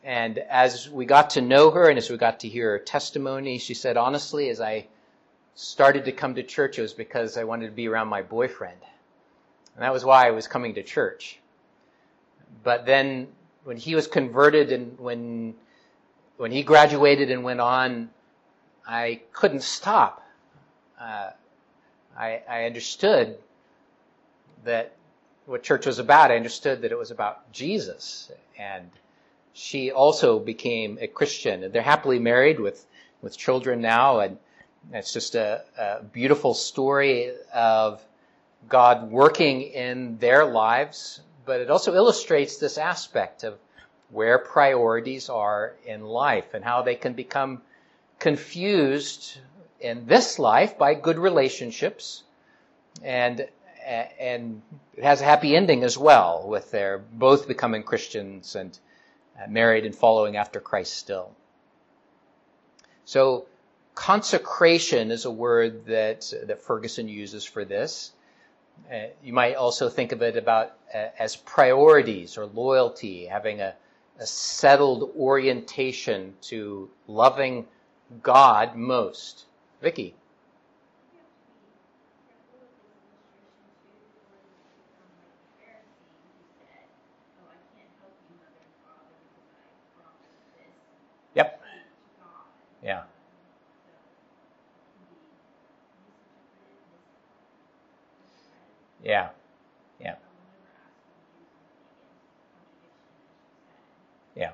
And 0.03 0.37
as 0.37 0.89
we 0.89 1.05
got 1.05 1.31
to 1.31 1.41
know 1.41 1.71
her 1.71 1.89
and 1.89 1.97
as 1.97 2.09
we 2.09 2.17
got 2.17 2.41
to 2.41 2.49
hear 2.49 2.71
her 2.71 2.79
testimony, 2.79 3.57
she 3.57 3.73
said, 3.73 3.95
honestly, 3.95 4.49
as 4.49 4.59
I 4.59 4.87
started 5.55 6.05
to 6.05 6.11
come 6.11 6.35
to 6.35 6.43
church, 6.43 6.77
it 6.77 6.81
was 6.81 6.93
because 6.93 7.37
I 7.37 7.45
wanted 7.45 7.67
to 7.67 7.71
be 7.71 7.87
around 7.87 8.09
my 8.09 8.21
boyfriend. 8.21 8.79
And 9.75 9.83
that 9.83 9.93
was 9.93 10.03
why 10.03 10.27
I 10.27 10.31
was 10.31 10.47
coming 10.47 10.73
to 10.75 10.83
church. 10.83 11.39
But 12.63 12.85
then 12.85 13.29
when 13.63 13.77
he 13.77 13.95
was 13.95 14.07
converted 14.07 14.71
and 14.71 14.99
when, 14.99 15.55
when 16.37 16.51
he 16.51 16.63
graduated 16.63 17.31
and 17.31 17.43
went 17.43 17.61
on, 17.61 18.09
I 18.85 19.21
couldn't 19.31 19.63
stop. 19.63 20.21
Uh, 20.99 21.29
I, 22.17 22.41
I 22.47 22.65
understood 22.65 23.37
that 24.65 24.93
what 25.45 25.63
church 25.63 25.85
was 25.85 25.99
about. 25.99 26.29
I 26.29 26.35
understood 26.35 26.81
that 26.81 26.91
it 26.91 26.97
was 26.97 27.11
about 27.11 27.51
Jesus. 27.51 28.31
And 28.57 28.89
she 29.53 29.91
also 29.91 30.39
became 30.39 30.97
a 30.99 31.07
Christian. 31.07 31.63
And 31.63 31.73
they're 31.73 31.81
happily 31.81 32.19
married 32.19 32.59
with, 32.59 32.85
with 33.21 33.37
children 33.37 33.81
now. 33.81 34.19
And 34.19 34.37
it's 34.91 35.13
just 35.13 35.35
a, 35.35 35.63
a 35.77 36.03
beautiful 36.03 36.53
story 36.53 37.31
of 37.53 38.03
God 38.67 39.11
working 39.11 39.61
in 39.61 40.17
their 40.17 40.45
lives, 40.45 41.21
but 41.45 41.61
it 41.61 41.69
also 41.69 41.93
illustrates 41.93 42.57
this 42.57 42.77
aspect 42.77 43.43
of 43.43 43.57
where 44.09 44.37
priorities 44.37 45.29
are 45.29 45.73
in 45.85 46.03
life 46.03 46.53
and 46.53 46.63
how 46.63 46.81
they 46.81 46.95
can 46.95 47.13
become 47.13 47.61
confused 48.19 49.39
in 49.79 50.05
this 50.05 50.39
life 50.39 50.77
by 50.77 50.93
good 50.93 51.17
relationships 51.17 52.23
and 53.03 53.47
and 53.85 54.61
it 54.95 55.03
has 55.03 55.19
a 55.19 55.25
happy 55.25 55.57
ending 55.57 55.83
as 55.83 55.97
well 55.97 56.47
with 56.47 56.71
their 56.71 56.99
both 56.99 57.47
becoming 57.47 57.83
Christians 57.83 58.55
and 58.55 58.77
married 59.47 59.85
and 59.85 59.95
following 59.95 60.37
after 60.37 60.59
Christ 60.59 60.93
still. 60.95 61.31
So 63.05 63.45
consecration 63.95 65.11
is 65.11 65.25
a 65.25 65.31
word 65.31 65.85
that 65.87 66.31
that 66.47 66.61
Ferguson 66.61 67.07
uses 67.07 67.45
for 67.45 67.65
this. 67.65 68.11
Uh, 68.91 69.07
you 69.23 69.33
might 69.33 69.55
also 69.55 69.89
think 69.89 70.11
of 70.11 70.21
it 70.21 70.35
about 70.35 70.73
uh, 70.93 71.07
as 71.19 71.35
priorities 71.35 72.37
or 72.37 72.45
loyalty, 72.45 73.25
having 73.25 73.61
a, 73.61 73.75
a 74.19 74.25
settled 74.25 75.11
orientation 75.15 76.33
to 76.41 76.89
loving 77.07 77.67
God 78.21 78.75
most. 78.75 79.45
Vicky. 79.81 80.15
Yep. 91.35 91.61
Yeah. 92.83 93.03
Yeah. 99.03 99.29
Yeah. 99.99 100.15
Yeah. 104.35 104.53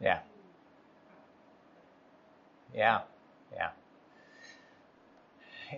Yeah. 0.00 0.20
Yeah. 2.74 3.00
Yeah. 3.52 3.70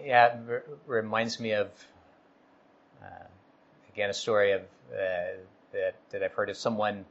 Yeah, 0.04 0.26
it 0.36 0.40
r- 0.48 0.64
reminds 0.86 1.40
me 1.40 1.52
of, 1.52 1.68
uh, 3.02 3.26
again, 3.92 4.10
a 4.10 4.14
story 4.14 4.52
of 4.52 4.62
uh, 4.94 5.38
that, 5.76 5.94
that 6.10 6.22
I've 6.22 6.32
heard 6.32 6.50
of 6.50 6.56
someone 6.56 7.04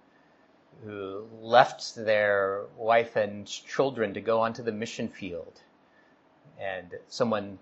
who 0.83 1.25
left 1.41 1.95
their 1.95 2.63
wife 2.77 3.15
and 3.15 3.47
children 3.47 4.13
to 4.13 4.21
go 4.21 4.41
onto 4.41 4.63
the 4.63 4.71
mission 4.71 5.07
field. 5.07 5.61
And 6.59 6.93
someone 7.07 7.59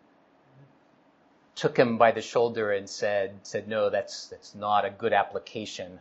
took 1.55 1.77
him 1.77 1.97
by 1.97 2.11
the 2.11 2.21
shoulder 2.21 2.71
and 2.71 2.89
said, 2.89 3.33
said, 3.43 3.67
no, 3.67 3.89
that's, 3.89 4.27
that's 4.27 4.55
not 4.55 4.85
a 4.85 4.89
good 4.89 5.13
application. 5.13 5.99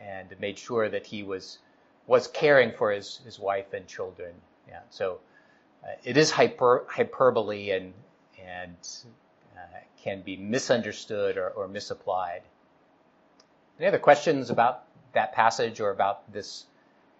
And 0.00 0.28
made 0.40 0.58
sure 0.58 0.88
that 0.88 1.06
he 1.06 1.22
was, 1.22 1.58
was 2.06 2.26
caring 2.26 2.72
for 2.72 2.90
his, 2.90 3.20
his 3.24 3.38
wife 3.38 3.72
and 3.72 3.86
children. 3.86 4.32
Yeah. 4.68 4.80
So, 4.90 5.20
uh, 5.84 5.94
it 6.04 6.16
is 6.16 6.30
hyper, 6.30 6.84
hyperbole 6.88 7.70
and, 7.70 7.92
and, 8.40 8.76
uh, 9.56 9.78
can 10.02 10.22
be 10.22 10.36
misunderstood 10.36 11.36
or, 11.36 11.50
or 11.50 11.68
misapplied. 11.68 12.42
Any 13.82 13.88
other 13.88 13.98
questions 13.98 14.48
about 14.48 14.84
that 15.12 15.32
passage 15.32 15.80
or 15.80 15.90
about 15.90 16.32
this, 16.32 16.66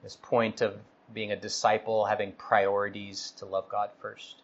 this 0.05 0.15
point 0.15 0.61
of 0.61 0.77
being 1.13 1.33
a 1.33 1.37
disciple, 1.37 2.05
having 2.05 2.31
priorities 2.31 3.33
to 3.39 3.47
love 3.47 3.69
God 3.69 3.91
first? 4.01 4.37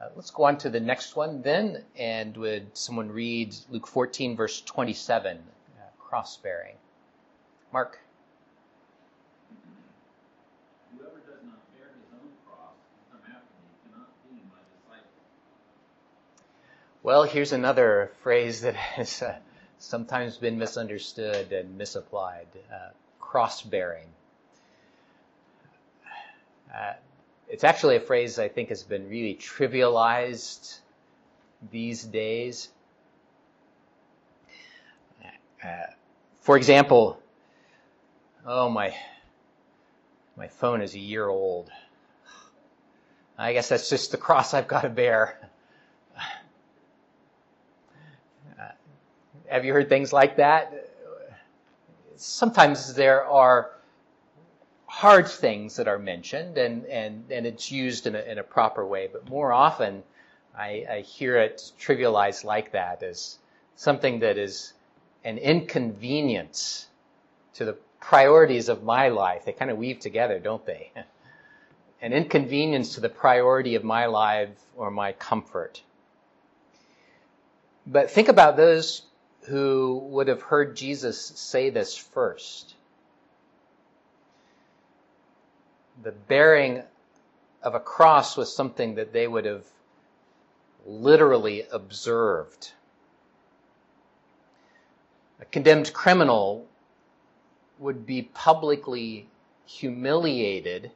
Uh, 0.00 0.08
let's 0.16 0.32
go 0.32 0.42
on 0.42 0.58
to 0.58 0.68
the 0.68 0.80
next 0.80 1.14
one 1.14 1.42
then, 1.42 1.84
and 1.96 2.36
would 2.36 2.76
someone 2.76 3.12
read 3.12 3.54
Luke 3.70 3.86
14, 3.86 4.34
verse 4.34 4.60
27, 4.60 5.36
uh, 5.36 5.80
cross 6.00 6.38
bearing? 6.38 6.74
Mark. 7.72 8.00
Well, 17.04 17.24
here's 17.24 17.52
another 17.52 18.12
phrase 18.22 18.62
that 18.62 18.74
has 18.76 19.20
uh, 19.20 19.36
sometimes 19.78 20.38
been 20.38 20.56
misunderstood 20.56 21.52
and 21.52 21.76
misapplied 21.76 22.46
uh, 22.72 22.92
cross 23.20 23.60
bearing. 23.60 24.06
Uh, 26.74 26.94
it's 27.46 27.62
actually 27.62 27.96
a 27.96 28.00
phrase 28.00 28.38
I 28.38 28.48
think 28.48 28.70
has 28.70 28.82
been 28.84 29.06
really 29.10 29.34
trivialized 29.34 30.78
these 31.70 32.04
days. 32.04 32.70
Uh, 35.62 35.68
for 36.40 36.56
example, 36.56 37.20
oh 38.46 38.70
my, 38.70 38.94
my 40.38 40.48
phone 40.48 40.80
is 40.80 40.94
a 40.94 40.98
year 40.98 41.28
old. 41.28 41.70
I 43.36 43.52
guess 43.52 43.68
that's 43.68 43.90
just 43.90 44.10
the 44.10 44.16
cross 44.16 44.54
I've 44.54 44.68
got 44.68 44.84
to 44.84 44.88
bear. 44.88 45.50
Have 49.48 49.64
you 49.64 49.72
heard 49.72 49.88
things 49.88 50.12
like 50.12 50.36
that? 50.36 50.90
Sometimes 52.16 52.94
there 52.94 53.24
are 53.24 53.70
hard 54.86 55.28
things 55.28 55.76
that 55.76 55.88
are 55.88 55.98
mentioned 55.98 56.56
and, 56.56 56.86
and, 56.86 57.24
and 57.30 57.46
it's 57.46 57.70
used 57.70 58.06
in 58.06 58.14
a, 58.14 58.20
in 58.20 58.38
a 58.38 58.42
proper 58.42 58.86
way, 58.86 59.08
but 59.12 59.28
more 59.28 59.52
often 59.52 60.02
I, 60.56 60.86
I 60.90 61.00
hear 61.00 61.36
it 61.36 61.72
trivialized 61.80 62.44
like 62.44 62.72
that 62.72 63.02
as 63.02 63.38
something 63.76 64.20
that 64.20 64.38
is 64.38 64.72
an 65.24 65.38
inconvenience 65.38 66.86
to 67.54 67.64
the 67.64 67.76
priorities 68.00 68.68
of 68.68 68.82
my 68.82 69.08
life. 69.08 69.44
They 69.44 69.52
kind 69.52 69.70
of 69.70 69.78
weave 69.78 69.98
together, 69.98 70.38
don't 70.38 70.64
they? 70.64 70.92
an 72.02 72.12
inconvenience 72.12 72.94
to 72.94 73.00
the 73.00 73.08
priority 73.08 73.74
of 73.74 73.84
my 73.84 74.06
life 74.06 74.50
or 74.76 74.90
my 74.90 75.12
comfort. 75.12 75.82
But 77.86 78.10
think 78.10 78.28
about 78.28 78.56
those 78.56 79.02
who 79.46 79.98
would 80.10 80.28
have 80.28 80.42
heard 80.42 80.76
Jesus 80.76 81.20
say 81.20 81.70
this 81.70 81.96
first. 81.96 82.74
The 86.02 86.12
bearing 86.12 86.82
of 87.62 87.74
a 87.74 87.80
cross 87.80 88.36
was 88.36 88.54
something 88.54 88.94
that 88.96 89.12
they 89.12 89.26
would 89.26 89.44
have 89.44 89.64
literally 90.86 91.64
observed. 91.70 92.72
A 95.40 95.44
condemned 95.44 95.92
criminal 95.92 96.66
would 97.78 98.06
be 98.06 98.22
publicly 98.22 99.28
humiliated 99.66 100.90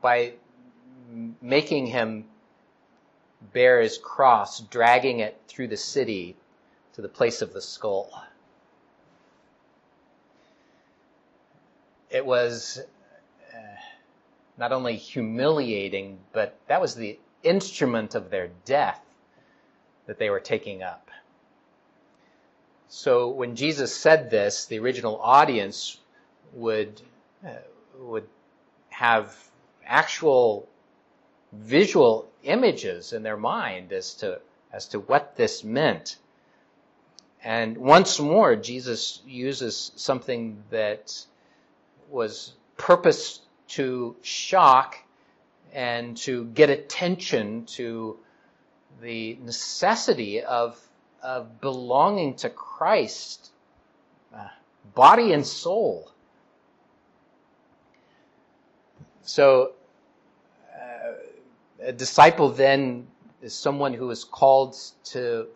by 0.00 0.32
making 1.40 1.86
him 1.86 2.24
bear 3.52 3.80
his 3.80 3.98
cross, 3.98 4.60
dragging 4.60 5.20
it 5.20 5.40
through 5.48 5.68
the 5.68 5.76
city 5.76 6.36
to 6.98 7.02
the 7.02 7.08
place 7.08 7.42
of 7.42 7.52
the 7.52 7.60
skull. 7.60 8.10
It 12.10 12.26
was 12.26 12.80
uh, 13.54 13.58
not 14.58 14.72
only 14.72 14.96
humiliating, 14.96 16.18
but 16.32 16.58
that 16.66 16.80
was 16.80 16.96
the 16.96 17.16
instrument 17.44 18.16
of 18.16 18.30
their 18.30 18.50
death 18.64 19.00
that 20.06 20.18
they 20.18 20.28
were 20.28 20.40
taking 20.40 20.82
up. 20.82 21.08
So 22.88 23.28
when 23.28 23.54
Jesus 23.54 23.94
said 23.94 24.28
this, 24.28 24.64
the 24.64 24.80
original 24.80 25.20
audience 25.20 26.00
would 26.52 27.00
uh, 27.46 27.50
would 28.00 28.26
have 28.88 29.36
actual 29.86 30.68
visual 31.52 32.28
images 32.42 33.12
in 33.12 33.22
their 33.22 33.36
mind 33.36 33.92
as 33.92 34.14
to 34.14 34.40
as 34.72 34.88
to 34.88 34.98
what 34.98 35.36
this 35.36 35.62
meant. 35.62 36.16
And 37.44 37.78
once 37.78 38.18
more, 38.18 38.56
Jesus 38.56 39.22
uses 39.26 39.92
something 39.96 40.62
that 40.70 41.24
was 42.10 42.52
purposed 42.76 43.42
to 43.68 44.16
shock 44.22 44.96
and 45.72 46.16
to 46.16 46.46
get 46.46 46.70
attention 46.70 47.66
to 47.66 48.18
the 49.00 49.38
necessity 49.42 50.42
of, 50.42 50.80
of 51.22 51.60
belonging 51.60 52.34
to 52.34 52.50
Christ, 52.50 53.50
uh, 54.34 54.48
body 54.94 55.32
and 55.32 55.46
soul. 55.46 56.10
So, 59.22 59.72
uh, 60.74 61.12
a 61.82 61.92
disciple 61.92 62.48
then 62.48 63.06
is 63.42 63.54
someone 63.54 63.94
who 63.94 64.10
is 64.10 64.24
called 64.24 64.76
to, 65.04 65.46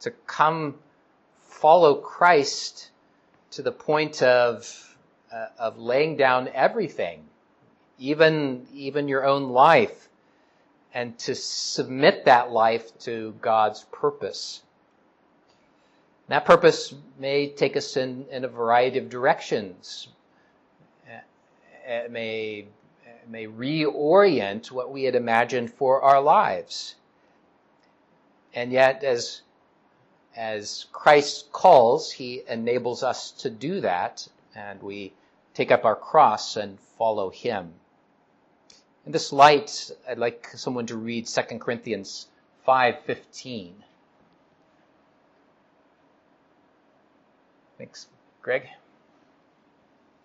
to 0.00 0.10
come 0.26 0.74
follow 1.62 1.94
Christ 1.94 2.90
to 3.52 3.62
the 3.62 3.70
point 3.70 4.20
of, 4.20 4.96
uh, 5.32 5.46
of 5.60 5.78
laying 5.78 6.16
down 6.16 6.48
everything, 6.52 7.22
even, 8.00 8.66
even 8.74 9.06
your 9.06 9.24
own 9.24 9.50
life, 9.50 10.08
and 10.92 11.16
to 11.20 11.36
submit 11.36 12.24
that 12.24 12.50
life 12.50 12.98
to 12.98 13.32
God's 13.40 13.84
purpose. 13.92 14.62
That 16.26 16.44
purpose 16.44 16.92
may 17.20 17.50
take 17.50 17.76
us 17.76 17.96
in, 17.96 18.26
in 18.32 18.44
a 18.44 18.48
variety 18.48 18.98
of 18.98 19.08
directions. 19.08 20.08
It 21.86 22.10
may, 22.10 22.66
it 23.06 23.28
may 23.30 23.46
reorient 23.46 24.72
what 24.72 24.90
we 24.90 25.04
had 25.04 25.14
imagined 25.14 25.72
for 25.72 26.02
our 26.02 26.20
lives. 26.20 26.96
And 28.52 28.72
yet, 28.72 29.04
as, 29.04 29.42
as 30.36 30.86
Christ 30.92 31.52
calls, 31.52 32.12
He 32.12 32.42
enables 32.48 33.02
us 33.02 33.30
to 33.42 33.50
do 33.50 33.80
that, 33.80 34.26
and 34.54 34.82
we 34.82 35.12
take 35.54 35.70
up 35.70 35.84
our 35.84 35.96
cross 35.96 36.56
and 36.56 36.78
follow 36.80 37.30
Him. 37.30 37.74
In 39.04 39.12
this 39.12 39.32
light, 39.32 39.90
I'd 40.08 40.18
like 40.18 40.48
someone 40.54 40.86
to 40.86 40.96
read 40.96 41.26
2 41.26 41.58
Corinthians 41.58 42.28
5.15. 42.66 43.72
Thanks. 47.78 48.06
Greg? 48.42 48.68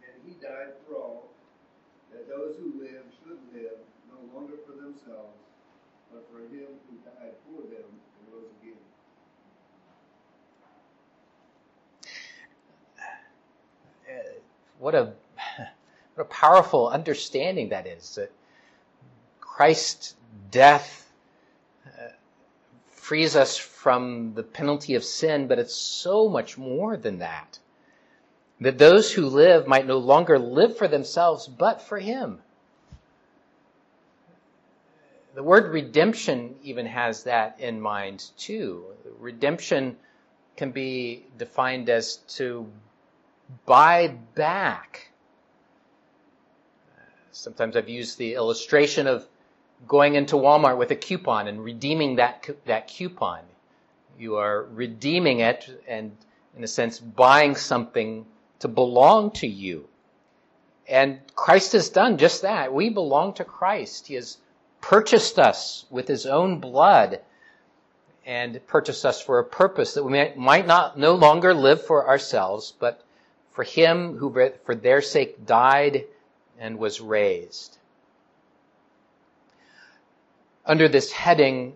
And 0.03 0.21
he 0.25 0.33
died 0.39 0.73
for 0.87 0.95
all, 0.95 1.29
that 2.11 2.29
those 2.29 2.55
who 2.57 2.79
live 2.79 3.05
should 3.23 3.39
live 3.51 3.79
no 4.09 4.37
longer 4.37 4.53
for 4.65 4.73
themselves, 4.73 5.37
but 6.11 6.27
for 6.31 6.41
him 6.41 6.77
who 6.89 6.97
died 7.03 7.33
for 7.45 7.61
them 7.61 7.89
and 7.89 8.33
rose 8.33 8.51
again. 8.61 8.77
What 14.79 14.95
a, 14.95 15.13
what 16.15 16.23
a 16.23 16.25
powerful 16.25 16.89
understanding 16.89 17.69
that 17.69 17.87
is. 17.87 18.15
That 18.15 18.31
Christ's 19.39 20.15
death 20.51 21.11
uh, 21.85 22.09
frees 22.87 23.35
us 23.35 23.57
from 23.57 24.33
the 24.33 24.43
penalty 24.43 24.95
of 24.95 25.03
sin, 25.03 25.47
but 25.47 25.59
it's 25.59 25.75
so 25.75 26.29
much 26.29 26.57
more 26.57 26.97
than 26.97 27.19
that. 27.19 27.59
That 28.61 28.77
those 28.77 29.11
who 29.11 29.27
live 29.27 29.67
might 29.67 29.85
no 29.85 29.97
longer 29.97 30.39
live 30.39 30.77
for 30.77 30.87
themselves, 30.87 31.47
but 31.47 31.81
for 31.81 31.99
Him. 31.99 32.39
The 35.35 35.43
word 35.43 35.71
redemption 35.71 36.55
even 36.63 36.87
has 36.87 37.23
that 37.23 37.59
in 37.59 37.79
mind 37.79 38.31
too. 38.37 38.85
Redemption 39.19 39.97
can 40.55 40.71
be 40.71 41.25
defined 41.37 41.89
as 41.89 42.15
to 42.37 42.67
buy 43.65 44.15
back. 44.35 45.11
Sometimes 47.31 47.75
I've 47.75 47.89
used 47.89 48.17
the 48.17 48.33
illustration 48.33 49.07
of 49.07 49.27
going 49.87 50.15
into 50.15 50.35
Walmart 50.35 50.77
with 50.77 50.91
a 50.91 50.95
coupon 50.95 51.47
and 51.47 51.63
redeeming 51.63 52.15
that, 52.15 52.49
that 52.65 52.87
coupon. 52.87 53.41
You 54.17 54.37
are 54.37 54.63
redeeming 54.63 55.39
it 55.39 55.83
and, 55.87 56.15
in 56.55 56.63
a 56.63 56.67
sense, 56.67 56.99
buying 56.99 57.55
something 57.55 58.25
to 58.59 58.67
belong 58.67 59.31
to 59.31 59.47
you. 59.47 59.87
And 60.87 61.19
Christ 61.35 61.73
has 61.73 61.89
done 61.89 62.17
just 62.17 62.41
that. 62.41 62.73
We 62.73 62.89
belong 62.89 63.33
to 63.33 63.43
Christ. 63.43 64.07
He 64.07 64.15
has 64.15 64.37
purchased 64.81 65.37
us 65.37 65.85
with 65.89 66.07
his 66.07 66.25
own 66.25 66.59
blood 66.59 67.21
and 68.25 68.65
purchased 68.67 69.05
us 69.05 69.21
for 69.21 69.39
a 69.39 69.43
purpose 69.43 69.93
that 69.93 70.03
we 70.03 70.33
might 70.35 70.65
not 70.65 70.97
no 70.97 71.15
longer 71.15 71.53
live 71.53 71.85
for 71.85 72.07
ourselves, 72.07 72.73
but 72.79 73.03
for 73.57 73.63
him 73.63 74.15
who 74.17 74.51
for 74.65 74.75
their 74.75 75.01
sake 75.01 75.47
died 75.47 76.05
and 76.59 76.77
was 76.77 77.01
raised. 77.01 77.75
Under 80.63 80.87
this 80.87 81.11
heading, 81.11 81.73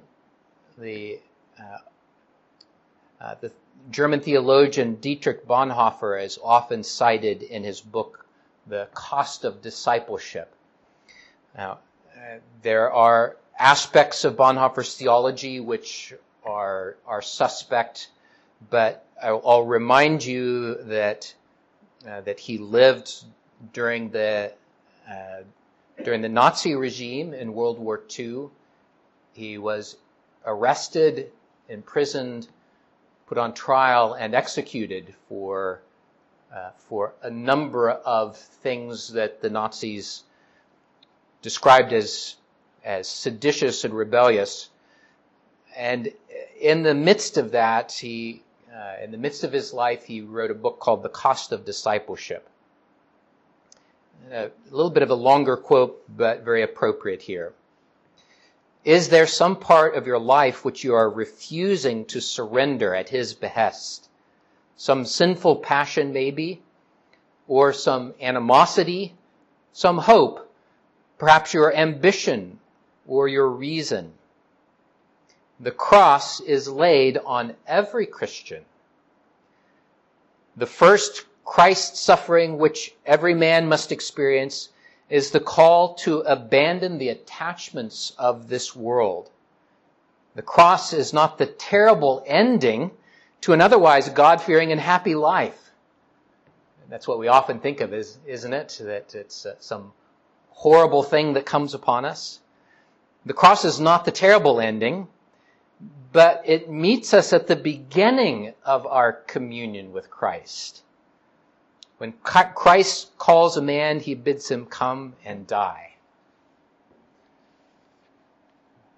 the, 0.78 1.20
uh, 1.60 1.78
uh, 3.20 3.36
the 3.42 3.52
German 3.90 4.20
theologian 4.20 4.94
Dietrich 4.98 5.48
Bonhoeffer 5.48 6.24
is 6.24 6.38
often 6.44 6.84
cited 6.84 7.42
in 7.42 7.64
his 7.64 7.82
book, 7.82 8.28
The 8.68 8.88
Cost 8.94 9.44
of 9.44 9.64
Discipleship. 9.64 10.54
Now, 11.58 11.80
uh, 12.16 12.38
there 12.62 12.92
are 12.92 13.38
aspects 13.58 14.24
of 14.24 14.36
Bonhoeffer's 14.36 14.96
theology 14.96 15.60
which 15.60 16.14
are, 16.46 16.98
are 17.08 17.24
suspect, 17.24 18.10
but 18.70 19.04
I'll, 19.20 19.42
I'll 19.44 19.64
remind 19.64 20.24
you 20.24 20.76
that, 20.84 21.34
uh, 22.08 22.22
that 22.22 22.40
he 22.40 22.58
lived 22.58 23.24
during 23.74 24.10
the, 24.10 24.52
uh, 25.10 25.42
during 26.04 26.22
the 26.22 26.30
Nazi 26.30 26.76
regime 26.76 27.34
in 27.34 27.54
World 27.54 27.80
War 27.80 28.02
II. 28.18 28.50
He 29.34 29.58
was 29.58 29.98
arrested, 30.46 31.32
imprisoned, 31.70 32.48
put 33.28 33.38
on 33.38 33.54
trial, 33.54 34.14
and 34.14 34.34
executed 34.34 35.14
for, 35.30 35.82
uh, 36.54 36.72
for 36.78 37.14
a 37.22 37.30
number 37.30 37.90
of 37.90 38.38
things 38.38 39.14
that 39.14 39.42
the 39.42 39.50
Nazis 39.50 40.24
described 41.42 41.94
as, 41.94 42.36
as 42.84 43.08
seditious 43.08 43.84
and 43.84 43.94
rebellious. 43.94 44.70
And 45.76 46.12
in 46.60 46.84
the 46.84 46.94
midst 46.94 47.38
of 47.38 47.52
that, 47.52 47.92
he, 47.92 48.44
uh, 48.82 49.04
in 49.04 49.12
the 49.12 49.18
midst 49.18 49.44
of 49.44 49.54
his 49.54 49.74
life, 49.74 50.06
he 50.06 50.22
wrote 50.22 50.50
a 50.50 50.56
book 50.56 50.80
called 50.80 51.04
The 51.04 51.10
Cost 51.10 51.52
of 51.52 51.66
Discipleship. 51.66 52.50
A 54.32 54.50
little 54.72 54.90
bit 54.90 55.04
of 55.04 55.12
a 55.12 55.16
longer 55.16 55.56
quote, 55.56 56.04
but 56.10 56.42
very 56.42 56.64
appropriate 56.64 57.22
here. 57.22 57.54
Is 58.84 59.10
there 59.10 59.28
some 59.28 59.58
part 59.58 59.96
of 59.96 60.08
your 60.08 60.18
life 60.18 60.66
which 60.66 60.84
you 60.84 60.96
are 60.96 61.10
refusing 61.10 62.06
to 62.06 62.20
surrender 62.20 62.96
at 62.96 63.10
His 63.10 63.36
behest? 63.36 64.10
Some 64.78 65.06
sinful 65.06 65.58
passion, 65.58 66.12
maybe, 66.12 66.64
or 67.48 67.74
some 67.74 68.16
animosity, 68.20 69.14
some 69.74 70.00
hope, 70.00 70.52
perhaps 71.20 71.54
your 71.54 71.72
ambition 71.76 72.60
or 73.06 73.28
your 73.28 73.48
reason. 73.48 74.14
The 75.60 75.72
cross 75.72 76.40
is 76.40 76.68
laid 76.68 77.20
on 77.20 77.56
every 77.68 78.08
Christian. 78.08 78.66
The 80.56 80.66
first 80.66 81.26
Christ 81.46 81.98
suffering 81.98 82.58
which 82.58 82.94
every 83.06 83.34
man 83.34 83.68
must 83.68 83.92
experience 83.92 84.70
is 85.10 85.32
the 85.32 85.40
call 85.40 85.96
to 85.96 86.20
abandon 86.20 86.98
the 86.98 87.10
attachments 87.10 88.14
of 88.18 88.48
this 88.48 88.76
world. 88.76 89.30
The 90.36 90.42
cross 90.42 90.94
is 90.94 91.12
not 91.12 91.38
the 91.38 91.46
terrible 91.46 92.24
ending 92.26 92.92
to 93.42 93.54
an 93.54 93.62
otherwise 93.62 94.08
God-fearing 94.10 94.72
and 94.72 94.80
happy 94.80 95.16
life. 95.16 95.72
That's 96.90 97.08
what 97.08 97.20
we 97.20 97.30
often 97.30 97.60
think 97.60 97.80
of, 97.80 97.94
is, 97.94 98.18
isn't 98.26 98.54
it? 98.54 98.82
That 98.82 99.16
it's 99.16 99.46
uh, 99.46 99.56
some 99.60 99.94
horrible 100.50 101.04
thing 101.04 101.34
that 101.34 101.46
comes 101.46 101.74
upon 101.74 102.04
us. 102.04 102.40
The 103.26 103.34
cross 103.34 103.64
is 103.64 103.80
not 103.80 104.04
the 104.04 104.12
terrible 104.12 104.60
ending, 104.60 105.08
but 106.12 106.44
it 106.46 106.70
meets 106.70 107.14
us 107.14 107.34
at 107.34 107.48
the 107.48 107.56
beginning 107.56 108.54
of 108.66 108.86
our 108.86 109.14
communion 109.14 109.94
with 109.94 110.10
Christ. 110.10 110.84
When 111.98 112.14
Christ 112.24 113.18
calls 113.18 113.58
a 113.58 113.62
man, 113.62 114.00
he 114.00 114.16
bids 114.16 114.50
him 114.50 114.66
come 114.66 115.16
and 115.24 115.48
die. 115.48 115.94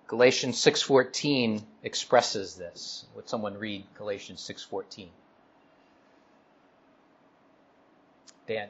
Galatians 0.08 0.58
6:14 0.60 1.64
expresses 1.84 2.56
this. 2.56 3.06
Would 3.16 3.28
someone 3.28 3.58
read 3.58 3.86
Galatians 3.96 4.42
6:14? 4.42 5.10
Dan. 8.48 8.70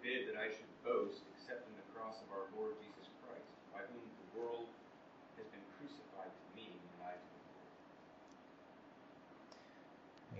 forbid 0.00 0.32
that 0.32 0.40
I 0.40 0.48
should 0.48 0.72
boast 0.80 1.20
except 1.36 1.68
in 1.68 1.76
the 1.76 1.84
cross 1.92 2.16
of 2.24 2.32
our 2.32 2.48
Lord 2.56 2.72
Jesus 2.80 3.04
Christ, 3.20 3.44
by 3.68 3.84
whom 3.92 4.00
the 4.00 4.28
world 4.32 4.64
has 5.36 5.44
been 5.52 5.60
crucified 5.76 6.32
to 6.32 6.46
me 6.56 6.72
and 6.72 7.04
I 7.04 7.12
to 7.12 7.28
the 7.36 7.44
world. 7.52 7.68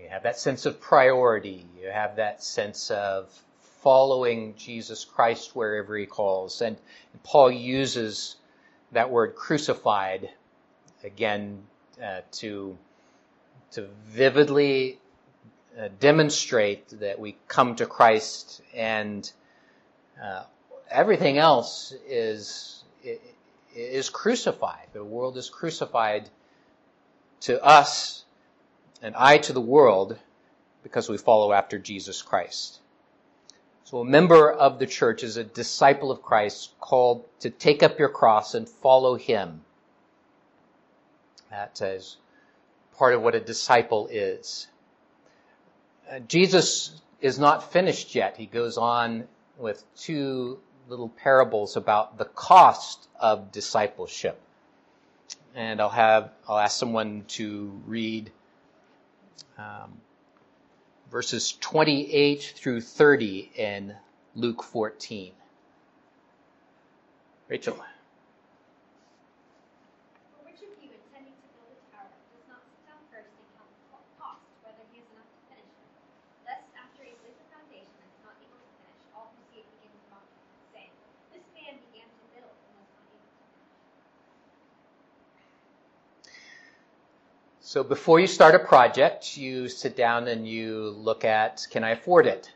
have 0.11 0.23
that 0.23 0.37
sense 0.37 0.65
of 0.65 0.81
priority. 0.81 1.65
You 1.81 1.89
have 1.89 2.17
that 2.17 2.43
sense 2.43 2.91
of 2.91 3.29
following 3.81 4.55
Jesus 4.57 5.05
Christ 5.05 5.55
wherever 5.55 5.97
he 5.97 6.05
calls. 6.05 6.61
And 6.61 6.75
Paul 7.23 7.49
uses 7.49 8.35
that 8.91 9.09
word 9.09 9.35
crucified 9.35 10.29
again 11.03 11.63
uh, 12.03 12.21
to, 12.33 12.77
to 13.71 13.87
vividly 14.07 14.99
uh, 15.79 15.87
demonstrate 16.01 16.99
that 16.99 17.17
we 17.17 17.37
come 17.47 17.75
to 17.75 17.85
Christ 17.85 18.61
and 18.75 19.31
uh, 20.21 20.43
everything 20.89 21.37
else 21.37 21.93
is, 22.05 22.83
is 23.73 24.09
crucified. 24.09 24.87
The 24.91 25.05
world 25.05 25.37
is 25.37 25.49
crucified 25.49 26.29
to 27.41 27.63
us 27.63 28.25
and 29.01 29.15
I 29.15 29.37
to 29.39 29.53
the 29.53 29.61
world 29.61 30.17
because 30.83 31.09
we 31.09 31.17
follow 31.17 31.53
after 31.53 31.79
Jesus 31.79 32.21
Christ. 32.21 32.79
So 33.83 33.99
a 33.99 34.05
member 34.05 34.51
of 34.51 34.79
the 34.79 34.87
church 34.87 35.23
is 35.23 35.37
a 35.37 35.43
disciple 35.43 36.11
of 36.11 36.21
Christ 36.21 36.71
called 36.79 37.25
to 37.41 37.49
take 37.49 37.83
up 37.83 37.99
your 37.99 38.09
cross 38.09 38.53
and 38.55 38.69
follow 38.69 39.15
him. 39.15 39.61
That 41.49 41.81
is 41.81 42.17
part 42.97 43.13
of 43.13 43.21
what 43.21 43.35
a 43.35 43.39
disciple 43.39 44.07
is. 44.07 44.67
Uh, 46.09 46.19
Jesus 46.19 47.01
is 47.19 47.37
not 47.37 47.71
finished 47.71 48.15
yet. 48.15 48.37
He 48.37 48.45
goes 48.45 48.77
on 48.77 49.27
with 49.57 49.83
two 49.95 50.59
little 50.87 51.09
parables 51.09 51.75
about 51.75 52.17
the 52.17 52.25
cost 52.25 53.07
of 53.19 53.51
discipleship. 53.51 54.39
And 55.53 55.81
I'll 55.81 55.89
have, 55.89 56.31
I'll 56.47 56.57
ask 56.57 56.77
someone 56.77 57.25
to 57.29 57.81
read 57.85 58.31
um, 59.57 59.99
verses 61.11 61.57
28 61.59 62.53
through 62.55 62.81
30 62.81 63.51
in 63.55 63.95
Luke 64.35 64.63
14. 64.63 65.33
Rachel. 67.49 67.77
So 87.71 87.85
before 87.85 88.19
you 88.19 88.27
start 88.27 88.53
a 88.53 88.59
project, 88.59 89.37
you 89.37 89.69
sit 89.69 89.95
down 89.95 90.27
and 90.27 90.45
you 90.45 90.89
look 90.89 91.23
at, 91.23 91.65
can 91.71 91.85
I 91.85 91.91
afford 91.91 92.27
it? 92.27 92.51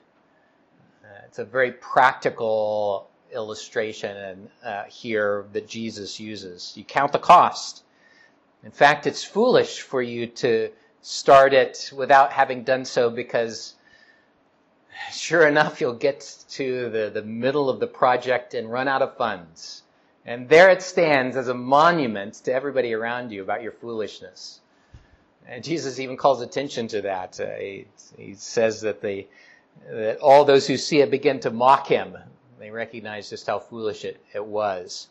Uh, 1.06 1.08
it's 1.24 1.40
a 1.40 1.46
very 1.46 1.72
practical 1.72 3.10
illustration 3.34 4.50
uh, 4.62 4.84
here 4.84 5.46
that 5.54 5.70
Jesus 5.70 6.20
uses. 6.20 6.74
You 6.76 6.84
count 6.84 7.14
the 7.14 7.20
cost. 7.20 7.86
In 8.66 8.72
fact, 8.72 9.08
it's 9.08 9.24
foolish 9.24 9.80
for 9.80 10.02
you 10.02 10.28
to 10.44 10.70
start 11.02 11.54
it 11.54 11.94
without 11.96 12.34
having 12.34 12.66
done 12.66 12.84
so 12.84 13.10
because 13.10 13.76
sure 15.14 15.48
enough, 15.48 15.80
you'll 15.80 15.94
get 15.94 16.44
to 16.50 16.90
the, 16.90 17.10
the 17.10 17.24
middle 17.24 17.70
of 17.70 17.80
the 17.80 17.88
project 17.88 18.54
and 18.54 18.70
run 18.70 18.90
out 18.90 19.02
of 19.02 19.16
funds. 19.16 19.84
And 20.26 20.50
there 20.50 20.70
it 20.72 20.82
stands 20.82 21.38
as 21.38 21.48
a 21.48 21.54
monument 21.54 22.34
to 22.44 22.54
everybody 22.54 22.94
around 22.94 23.32
you 23.32 23.42
about 23.42 23.64
your 23.64 23.72
foolishness. 23.72 24.60
And 25.48 25.64
Jesus 25.64 26.00
even 26.00 26.18
calls 26.18 26.42
attention 26.42 26.88
to 26.90 27.02
that. 27.02 27.40
Uh, 27.40 27.56
he, 27.60 27.86
he, 28.18 28.34
says 28.34 28.82
that, 28.82 29.02
the, 29.02 29.28
that 29.90 30.18
all 30.20 30.44
those 30.44 30.68
who 30.68 30.78
see 30.78 31.02
it 31.02 31.12
begin 31.12 31.40
to 31.42 31.52
mock 31.52 31.88
him. 31.88 32.18
They 32.60 32.72
recognize 32.72 33.30
just 33.30 33.46
how 33.46 33.60
foolish 33.60 34.06
it, 34.06 34.24
it 34.34 34.44
was. 34.44 35.08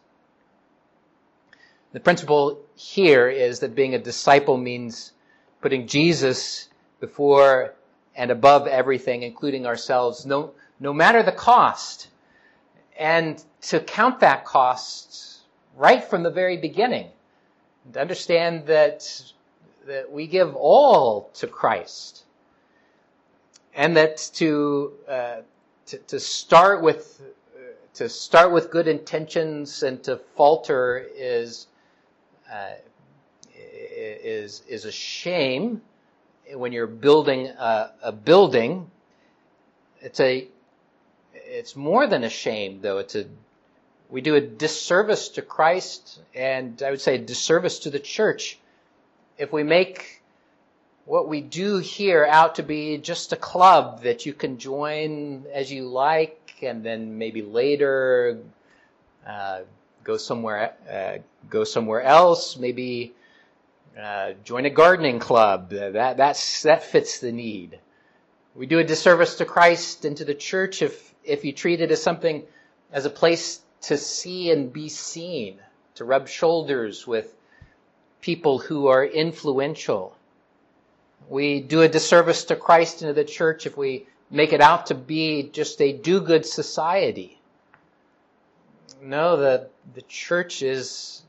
The 1.93 2.01
principle 2.01 2.61
here 2.75 3.29
is 3.29 3.61
that 3.61 3.77
being 3.77 3.95
a 3.95 3.99
disciple 3.99 4.57
means 4.57 5.13
putting 5.61 5.87
Jesus 5.87 6.69
before 6.99 7.75
and 8.17 8.31
above 8.31 8.67
everything, 8.67 9.23
including 9.23 9.67
ourselves, 9.67 10.27
no, 10.27 10.53
no 10.81 10.93
matter 10.93 11.23
the 11.23 11.33
cost. 11.33 12.09
And 12.99 13.43
to 13.63 13.81
count 13.81 14.21
that 14.21 14.45
cost 14.45 15.43
right 15.77 16.03
from 16.03 16.25
the 16.25 16.31
very 16.31 16.57
beginning. 16.57 17.11
And 17.85 17.95
To 17.95 18.01
understand 18.01 18.67
that 18.67 19.33
that 19.87 20.11
we 20.11 20.27
give 20.27 20.55
all 20.57 21.31
to 21.35 21.47
Christ. 21.47 22.25
And 23.75 23.97
that 23.97 24.31
to, 24.35 24.93
uh, 25.09 25.37
to, 25.87 25.99
to, 25.99 26.21
start 26.21 26.83
with, 26.83 27.21
uh, 27.57 27.61
to 27.95 28.09
start 28.09 28.53
with 28.53 28.71
good 28.71 28.89
intentions 28.89 29.83
and 29.83 30.03
to 30.05 30.17
falter 30.37 31.05
is, 31.17 31.67
uh, 32.53 32.75
is, 33.55 34.63
is 34.69 34.85
a 34.85 34.93
shame 34.93 35.83
when 36.53 36.73
you're 36.73 36.87
building 36.87 37.49
a, 37.49 37.93
a 38.03 38.13
building. 38.13 38.91
It's 40.01 40.21
a, 40.21 40.47
it's 41.35 41.75
more 41.75 42.07
than 42.07 42.25
a 42.25 42.31
shame 42.31 42.81
though. 42.81 42.99
It's 42.99 43.17
a, 43.17 43.27
we 44.09 44.21
do 44.21 44.37
a 44.37 44.41
disservice 44.41 45.31
to 45.31 45.43
Christ 45.43 46.21
and 46.35 46.81
I 46.83 46.91
would 46.91 47.01
say 47.01 47.17
a 47.17 47.19
disservice 47.19 47.81
to 47.81 47.91
the 47.91 47.99
church 47.99 48.59
if 49.39 49.53
we 49.53 49.63
make 49.63 50.23
what 51.05 51.29
we 51.29 51.41
do 51.41 51.79
here 51.79 52.25
out 52.25 52.55
to 52.55 52.63
be 52.63 52.99
just 52.99 53.33
a 53.33 53.37
club 53.37 54.03
that 54.03 54.25
you 54.27 54.33
can 54.33 54.59
join 54.59 55.45
as 55.53 55.71
you 55.71 55.87
like 55.89 56.57
and 56.63 56.85
then 56.85 57.19
maybe 57.19 57.43
later 57.43 58.39
uh, 59.27 59.61
go 60.03 60.17
somewhere 60.17 60.75
uh, 60.91 61.19
go 61.51 61.65
somewhere 61.65 62.03
else 62.03 62.57
maybe 62.57 63.15
uh, 64.01 64.33
join 64.43 64.65
a 64.65 64.71
gardening 64.71 65.19
club. 65.19 65.71
That 65.71 66.17
that's 66.17 66.63
that 66.63 66.83
fits 66.83 67.21
the 67.21 67.33
need. 67.33 67.79
We 68.55 68.67
do 68.67 68.79
a 68.79 68.85
disservice 68.85 69.37
to 69.37 69.45
Christ 69.45 70.05
and 70.05 70.17
to 70.17 70.25
the 70.25 70.35
church 70.35 70.83
if 70.83 71.15
if 71.23 71.45
you 71.45 71.53
treat 71.53 71.81
it 71.81 71.91
as 71.91 72.03
something 72.03 72.45
as 72.93 73.07
a 73.07 73.11
place 73.11 73.61
to 73.83 73.97
see 73.97 74.51
and 74.51 74.73
be 74.73 74.89
seen 74.89 75.59
to 75.95 76.05
rub 76.05 76.29
shoulders 76.29 77.07
with 77.07 77.33
people 78.25 78.59
who 78.59 78.87
are 78.87 79.05
influential. 79.05 80.17
We 81.29 81.61
do 81.61 81.83
a 81.83 81.89
disservice 81.89 82.45
to 82.45 82.57
Christ 82.57 83.03
and 83.03 83.11
to 83.11 83.13
the 83.13 83.23
church 83.23 83.67
if 83.67 83.77
we 83.77 84.07
make 84.31 84.55
it 84.55 84.63
out 84.63 84.87
to 84.87 84.95
be 84.95 85.51
just 85.53 85.79
a 85.83 85.93
do-good 85.93 86.47
society. 86.47 87.39
No, 89.03 89.37
the, 89.37 89.69
the 89.95 90.01
church 90.09 90.63
is, 90.63 91.23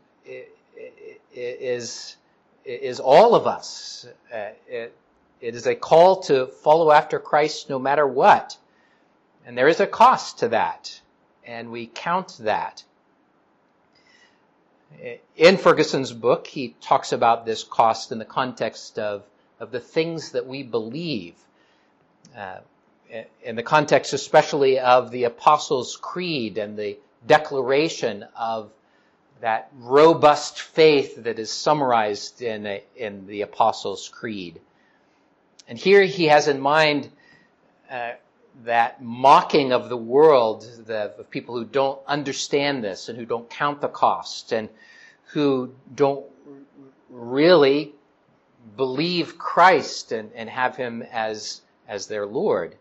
is, 1.34 2.15
is 2.63 3.01
all 3.01 3.36
of 3.36 3.45
us. 3.45 4.08
Uh, 4.34 4.51
it, 4.69 4.95
it 5.41 5.53
is 5.53 5.67
a 5.67 5.75
call 5.75 6.21
to 6.23 6.47
follow 6.47 6.91
after 6.91 7.19
Christ 7.19 7.69
no 7.69 7.77
matter 7.77 8.08
what. 8.08 8.58
And 9.45 9.58
there 9.58 9.67
is 9.67 9.81
a 9.81 9.88
cost 9.88 10.39
to 10.39 10.47
that. 10.47 11.01
And 11.45 11.71
we 11.71 11.88
count 11.88 12.38
that. 12.39 12.86
In 15.36 15.58
Ferguson's 15.58 16.12
book, 16.12 16.47
he 16.47 16.75
talks 16.81 17.12
about 17.12 17.45
this 17.45 17.63
cost 17.63 18.12
in 18.12 18.19
the 18.19 18.25
context 18.25 18.97
of, 18.99 19.23
of 19.60 19.71
the 19.71 19.79
things 19.79 20.31
that 20.31 20.47
we 20.47 20.63
believe. 20.63 21.36
Uh, 22.35 22.60
in 23.43 23.56
the 23.56 23.63
context 23.63 24.13
especially 24.13 24.79
of 24.79 25.12
the 25.12 25.25
Apostles' 25.25 25.96
Creed 25.96 26.58
and 26.58 26.77
the 26.77 26.98
declaration 27.25 28.25
of 28.35 28.71
that 29.41 29.69
robust 29.79 30.62
faith 30.62 31.23
that 31.23 31.39
is 31.39 31.52
summarized 31.52 32.41
in, 32.41 32.65
a, 32.65 32.83
in 32.96 33.27
the 33.27 33.41
Apostles' 33.41 34.10
Creed. 34.10 34.60
And 35.67 35.77
here 35.77 36.04
he 36.04 36.25
has 36.25 36.48
in 36.48 36.60
mind 36.60 37.10
uh, 37.89 38.13
that 38.63 39.01
mocking 39.03 39.73
of 39.73 39.89
the 39.89 39.97
world, 39.97 40.63
the, 40.85 41.13
of 41.17 41.29
people 41.29 41.56
who 41.56 41.65
don't 41.65 41.99
understand 42.08 42.83
this 42.83 43.10
and 43.10 43.17
who 43.17 43.25
don't 43.25 43.49
count 43.49 43.81
the 43.81 43.87
cost 43.87 44.53
and 44.53 44.69
who 45.27 45.73
don't 45.93 46.25
really 47.10 47.93
believe 48.77 49.37
Christ 49.37 50.12
and, 50.12 50.31
and 50.33 50.49
have 50.49 50.75
him 50.75 51.03
as, 51.12 51.62
as 51.87 52.08
their 52.08 52.25
Lord. 52.25 52.75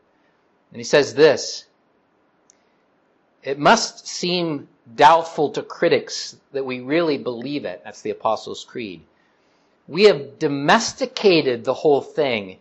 And 0.71 0.81
he 0.81 0.85
says 0.85 1.15
this, 1.15 1.67
it 3.43 3.59
must 3.59 4.07
seem 4.07 4.69
doubtful 4.97 5.51
to 5.51 5.63
critics 5.63 6.37
that 6.53 6.65
we 6.65 6.81
really 6.81 7.19
believe 7.19 7.65
it. 7.65 7.83
That's 7.85 8.03
the 8.03 8.11
Apostles' 8.11 8.65
Creed. 8.65 9.03
We 9.87 10.05
have 10.05 10.39
domesticated 10.39 11.65
the 11.65 11.75
whole 11.75 12.01
thing 12.01 12.59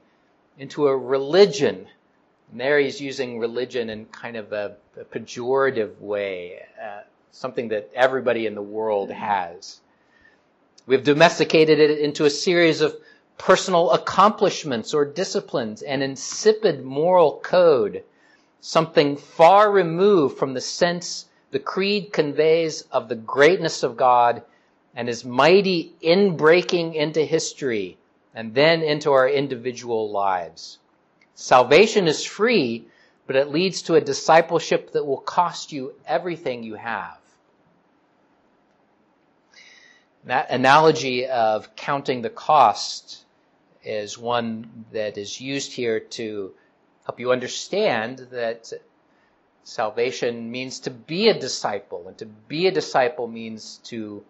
into 0.57 0.87
a 0.87 0.97
religion 0.97 1.87
he's 2.55 3.01
using 3.01 3.39
religion 3.39 3.89
in 3.89 4.05
kind 4.05 4.35
of 4.37 4.53
a, 4.53 4.75
a 4.99 5.03
pejorative 5.05 5.99
way, 5.99 6.59
uh, 6.81 7.01
something 7.31 7.69
that 7.69 7.89
everybody 7.95 8.45
in 8.45 8.55
the 8.55 8.61
world 8.61 9.11
has. 9.11 9.79
We've 10.85 11.03
domesticated 11.03 11.79
it 11.79 11.99
into 11.99 12.25
a 12.25 12.29
series 12.29 12.81
of 12.81 12.95
personal 13.37 13.91
accomplishments 13.91 14.93
or 14.93 15.05
disciplines, 15.05 15.81
an 15.81 16.01
insipid 16.01 16.83
moral 16.83 17.39
code, 17.43 18.03
something 18.59 19.17
far 19.17 19.71
removed 19.71 20.37
from 20.37 20.53
the 20.53 20.61
sense 20.61 21.25
the 21.51 21.59
creed 21.59 22.11
conveys 22.11 22.81
of 22.91 23.09
the 23.09 23.15
greatness 23.15 23.83
of 23.83 23.95
God 23.95 24.43
and 24.95 25.07
his 25.07 25.23
mighty 25.23 25.93
inbreaking 26.03 26.95
into 26.95 27.21
history 27.21 27.97
and 28.33 28.53
then 28.53 28.81
into 28.81 29.11
our 29.11 29.29
individual 29.29 30.09
lives. 30.09 30.79
Salvation 31.35 32.07
is 32.07 32.23
free, 32.23 32.85
but 33.25 33.35
it 33.35 33.49
leads 33.49 33.83
to 33.83 33.95
a 33.95 34.01
discipleship 34.01 34.91
that 34.91 35.05
will 35.05 35.17
cost 35.21 35.71
you 35.71 35.93
everything 36.05 36.63
you 36.63 36.75
have. 36.75 37.17
That 40.25 40.51
analogy 40.51 41.25
of 41.25 41.75
counting 41.75 42.21
the 42.21 42.29
cost 42.29 43.25
is 43.83 44.17
one 44.17 44.85
that 44.91 45.17
is 45.17 45.41
used 45.41 45.73
here 45.73 45.99
to 45.99 46.53
help 47.05 47.19
you 47.19 47.31
understand 47.31 48.27
that 48.31 48.71
salvation 49.63 50.51
means 50.51 50.79
to 50.81 50.91
be 50.91 51.27
a 51.29 51.37
disciple, 51.37 52.07
and 52.07 52.17
to 52.19 52.25
be 52.25 52.67
a 52.67 52.71
disciple 52.71 53.27
means 53.27 53.79
to 53.85 54.23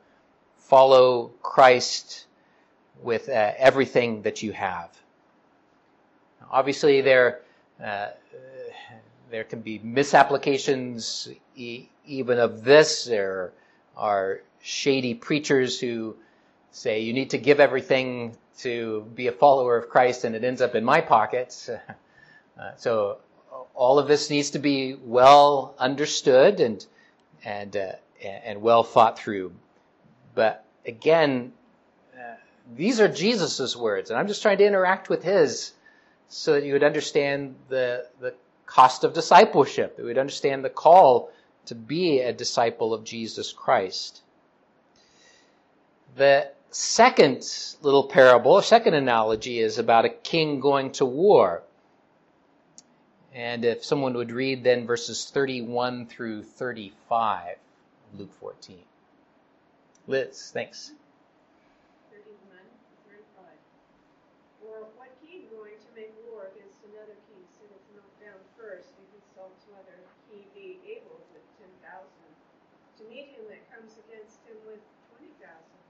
follow 0.58 1.32
Christ 1.42 2.26
with 3.02 3.30
uh, 3.30 3.52
everything 3.58 4.24
that 4.24 4.42
you 4.42 4.54
have. 4.54 4.90
Obviously, 6.54 7.02
there 7.02 7.42
uh, 7.84 8.10
there 9.32 9.44
can 9.44 9.62
be 9.62 9.80
misapplications 9.80 11.28
e- 11.56 11.88
even 12.06 12.38
of 12.38 12.64
this. 12.64 13.06
There 13.06 13.52
are 13.98 14.42
shady 14.62 15.16
preachers 15.16 15.80
who 15.80 16.16
say 16.72 17.00
you 17.00 17.12
need 17.12 17.32
to 17.32 17.40
give 17.40 17.60
everything 17.60 18.38
to 18.60 19.02
be 19.16 19.26
a 19.26 19.32
follower 19.32 19.76
of 19.78 19.90
Christ, 19.90 20.26
and 20.26 20.36
it 20.36 20.44
ends 20.44 20.62
up 20.62 20.76
in 20.76 20.84
my 20.84 21.02
pocket. 21.02 21.70
Uh, 22.56 22.70
so 22.76 23.18
all 23.74 23.98
of 23.98 24.08
this 24.08 24.30
needs 24.30 24.52
to 24.52 24.60
be 24.60 24.94
well 24.94 25.74
understood 25.80 26.60
and 26.60 26.86
and 27.44 27.76
uh, 27.76 27.94
and 28.24 28.62
well 28.62 28.84
thought 28.84 29.18
through. 29.18 29.52
But 30.36 30.64
again, 30.86 31.54
uh, 32.16 32.36
these 32.76 33.00
are 33.00 33.08
Jesus's 33.08 33.76
words, 33.76 34.12
and 34.12 34.20
I'm 34.20 34.28
just 34.28 34.44
trying 34.44 34.60
to 34.60 34.66
interact 34.66 35.10
with 35.10 35.24
His, 35.24 35.72
so 36.34 36.54
that 36.54 36.66
you 36.66 36.74
would 36.74 36.84
understand 36.84 37.56
the 37.70 38.08
the 38.20 38.34
cost 38.66 39.04
of 39.04 39.14
discipleship. 39.14 39.96
that 39.96 40.02
You 40.02 40.08
would 40.08 40.18
understand 40.18 40.66
the 40.66 40.70
call 40.70 41.32
to 41.68 41.76
be 41.76 42.20
a 42.22 42.34
disciple 42.34 42.94
of 42.94 43.04
Jesus 43.04 43.54
Christ. 43.54 44.22
The 46.16 46.50
second 46.72 47.46
little 47.82 48.06
parable, 48.06 48.62
second 48.62 48.96
analogy, 48.96 49.60
is 49.60 49.78
about 49.78 50.06
a 50.06 50.10
king 50.10 50.60
going 50.60 50.92
to 50.94 51.06
war. 51.06 51.62
And 53.34 53.64
if 53.66 53.84
someone 53.84 54.14
would 54.16 54.32
read 54.32 54.64
then 54.64 54.86
verses 54.88 55.26
31 55.26 56.08
through 56.08 56.44
35, 56.44 57.58
Luke 58.18 58.34
14. 58.40 58.78
Liz, 60.08 60.52
thanks. 60.54 60.92
31, 62.12 62.62
35. 63.10 63.46
Or 64.70 64.86
what 64.98 65.10
king 65.26 65.50
going 65.50 65.74
to 65.74 65.90
make 65.98 66.14
war 66.30 66.52
against 66.54 66.78
another 66.94 67.18
king 67.32 67.42
sitteth 67.58 67.88
not 67.98 68.12
down 68.22 68.38
first, 68.54 68.94
and 69.00 69.06
consults 69.18 69.66
whether 69.74 69.98
he 70.30 70.46
be 70.54 70.78
able 70.86 71.18
with 71.34 71.46
ten 71.58 71.72
thousand 71.82 72.32
to 73.00 73.04
meet 73.10 73.34
him 73.34 73.50
that 73.50 73.66
comes 73.74 73.98
against 74.06 74.46
him 74.46 74.60
with 74.70 74.84
twenty 75.10 75.32
thousand? 75.42 75.82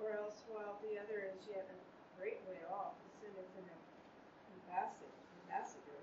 Or 0.00 0.16
else 0.16 0.40
while 0.48 0.80
the 0.86 0.96
other 0.96 1.28
is 1.28 1.44
yet 1.50 1.68
a 1.68 1.78
great 2.16 2.40
way 2.48 2.64
off, 2.72 2.96
he 3.04 3.10
sendeth 3.20 3.50
an 3.60 3.68
ambassador, 4.62 5.12
ambassador 5.44 6.02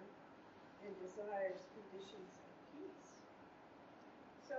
and 0.86 0.91
desires 1.03 1.63
conditions 1.74 2.32
of 2.38 2.51
peace. 2.76 3.07
So 4.45 4.55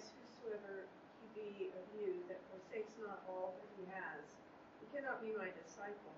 whosoever 0.00 0.88
he 1.20 1.26
be 1.36 1.50
of 1.76 1.84
you 1.92 2.24
that 2.32 2.40
forsakes 2.48 2.96
not 2.96 3.20
all 3.28 3.52
that 3.60 3.68
he 3.76 3.84
has, 3.92 4.24
he 4.80 4.88
cannot 4.88 5.20
be 5.20 5.36
my 5.36 5.52
disciple. 5.52 6.16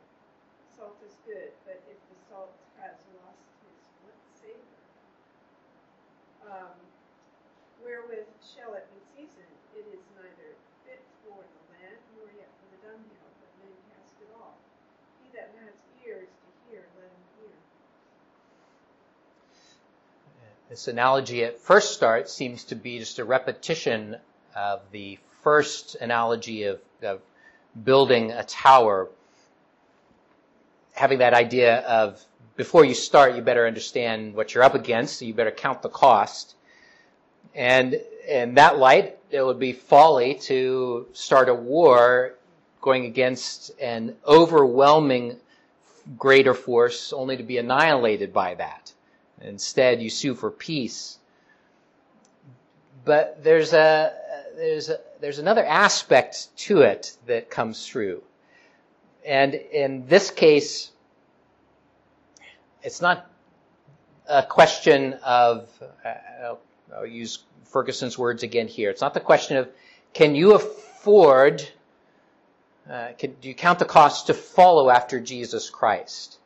Salt 0.71 0.99
is 1.03 1.19
good, 1.27 1.51
but 1.67 1.83
if 1.91 1.99
the 2.11 2.19
salt 2.31 2.55
has 2.79 2.95
lost 3.19 3.47
his 3.67 3.83
what 4.07 4.19
savor? 4.39 4.79
Um, 6.47 6.79
wherewith 7.83 8.31
shall 8.43 8.79
it 8.79 8.87
be 8.95 9.01
seasoned? 9.15 9.59
It 9.75 9.87
is 9.91 10.03
neither 10.15 10.55
fit 10.87 11.03
for 11.27 11.43
the 11.43 11.63
land 11.75 11.99
nor 12.15 12.31
yet 12.35 12.51
for 12.63 12.67
the 12.75 12.81
dunghill, 12.87 13.31
but 13.43 13.51
men 13.59 13.75
cast 13.91 14.15
it 14.23 14.31
off. 14.39 14.59
He 15.23 15.31
that 15.35 15.51
has 15.63 15.75
ears 16.07 16.31
to 16.31 16.49
hear, 16.67 16.87
let 16.99 17.11
him 17.11 17.25
hear. 17.39 17.55
This 20.75 20.89
analogy 20.89 21.45
at 21.45 21.61
first 21.61 21.95
start 21.95 22.29
seems 22.29 22.65
to 22.65 22.75
be 22.75 22.99
just 22.99 23.21
a 23.21 23.25
repetition 23.25 24.17
of 24.57 24.81
the 24.91 25.21
first 25.45 25.95
analogy 26.01 26.65
of, 26.65 26.81
of 27.01 27.21
building 27.85 28.33
a 28.33 28.43
tower. 28.43 29.09
Having 30.95 31.19
that 31.19 31.33
idea 31.33 31.79
of 31.83 32.21
before 32.57 32.85
you 32.85 32.93
start, 32.93 33.37
you 33.37 33.41
better 33.41 33.69
understand 33.69 34.35
what 34.35 34.53
you're 34.53 34.65
up 34.65 34.75
against, 34.75 35.21
so 35.21 35.25
you 35.25 35.33
better 35.33 35.53
count 35.53 35.81
the 35.81 35.89
cost. 35.89 36.57
And 37.55 37.95
in 38.29 38.55
that 38.55 38.77
light, 38.77 39.17
it 39.31 39.43
would 39.43 39.61
be 39.61 39.75
folly 39.75 40.35
to 40.51 41.07
start 41.13 41.49
a 41.49 41.55
war 41.55 42.35
going 42.81 43.05
against 43.05 43.71
an 43.81 44.17
overwhelming 44.27 45.37
greater 46.19 46.53
force 46.53 47.13
only 47.13 47.37
to 47.37 47.45
be 47.45 47.59
annihilated 47.59 48.33
by 48.33 48.57
that. 48.57 48.94
Instead, 49.45 50.03
you 50.03 50.11
sue 50.11 50.35
for 50.35 50.51
peace. 50.51 51.19
But 53.05 53.45
there's 53.45 53.73
a 53.73 54.13
there's 54.57 54.89
a, 54.89 54.99
there's 55.21 55.39
another 55.39 55.65
aspect 55.65 56.57
to 56.59 56.83
it 56.83 57.17
that 57.27 57.51
comes 57.51 57.87
through, 57.87 58.23
and 59.27 59.55
in 59.55 60.07
this 60.07 60.31
case, 60.31 60.91
it's 62.83 63.03
not 63.03 63.31
a 64.27 64.43
question 64.43 65.15
of 65.25 65.69
I'll, 66.43 66.61
I'll 66.97 67.07
use 67.07 67.41
Ferguson's 67.65 68.17
words 68.17 68.43
again 68.43 68.69
here. 68.69 68.91
It's 68.91 69.03
not 69.03 69.13
the 69.13 69.21
question 69.21 69.59
of 69.59 69.69
can 70.15 70.35
you 70.35 70.55
afford 70.55 71.69
uh, 72.89 73.09
can, 73.19 73.35
do 73.41 73.49
you 73.49 73.55
count 73.55 73.79
the 73.79 73.85
cost 73.85 74.27
to 74.27 74.35
follow 74.35 74.91
after 74.91 75.19
Jesus 75.19 75.71
Christ? 75.71 76.39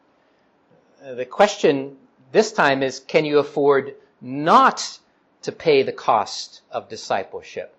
Uh, 1.04 1.14
the 1.14 1.24
question 1.24 1.96
this 2.32 2.52
time 2.52 2.82
is 2.82 3.00
can 3.00 3.24
you 3.24 3.38
afford 3.38 3.94
not 4.20 4.98
to 5.42 5.52
pay 5.52 5.82
the 5.82 5.92
cost 5.92 6.62
of 6.70 6.88
discipleship? 6.88 7.74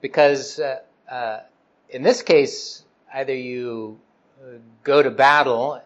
Because 0.00 0.58
uh, 0.58 0.80
uh, 1.10 1.40
in 1.88 2.02
this 2.02 2.22
case, 2.22 2.84
either 3.12 3.34
you 3.34 3.98
uh, 4.42 4.58
go 4.84 5.02
to 5.02 5.10
battle 5.10 5.80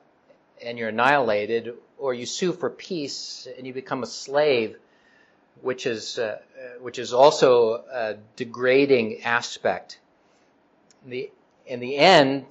and 0.65 0.79
you're 0.79 0.89
annihilated, 0.89 1.75
or 1.99 2.15
you 2.15 2.27
sue 2.27 2.53
for 2.53 2.71
peace 2.71 3.47
and 3.57 3.67
you 3.67 3.73
become 3.73 4.03
a 4.03 4.07
slave, 4.07 4.77
which 5.61 5.87
is 5.87 6.19
uh, 6.19 6.39
which 6.81 6.99
is 6.99 7.13
also 7.13 7.85
a 7.93 8.17
degrading 8.37 9.23
aspect. 9.23 9.99
In 11.05 11.11
the 11.11 11.31
in 11.67 11.81
the 11.81 11.97
end, 11.97 12.47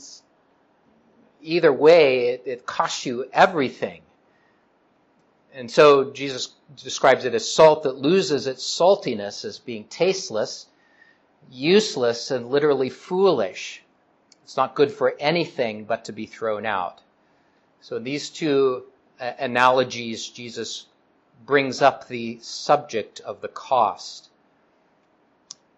either 1.41 1.71
way, 1.71 2.29
it, 2.29 2.43
it 2.45 2.65
costs 2.65 3.05
you 3.05 3.25
everything. 3.33 4.01
And 5.53 5.69
so 5.69 6.11
Jesus 6.11 6.53
describes 6.81 7.25
it 7.25 7.33
as 7.33 7.49
salt 7.49 7.83
that 7.83 7.97
loses 7.97 8.47
its 8.47 8.63
saltiness 8.63 9.43
as 9.43 9.59
being 9.59 9.83
tasteless, 9.85 10.67
useless, 11.49 12.31
and 12.31 12.49
literally 12.49 12.89
foolish. 12.89 13.83
It's 14.43 14.55
not 14.55 14.75
good 14.75 14.91
for 14.91 15.15
anything 15.19 15.83
but 15.83 16.05
to 16.05 16.13
be 16.13 16.25
thrown 16.25 16.65
out. 16.65 17.01
So 17.81 17.99
these 17.99 18.29
two 18.29 18.85
uh, 19.19 19.31
analogies, 19.39 20.27
Jesus 20.27 20.85
brings 21.45 21.81
up 21.81 22.07
the 22.07 22.39
subject 22.41 23.19
of 23.21 23.41
the 23.41 23.47
cost. 23.47 24.29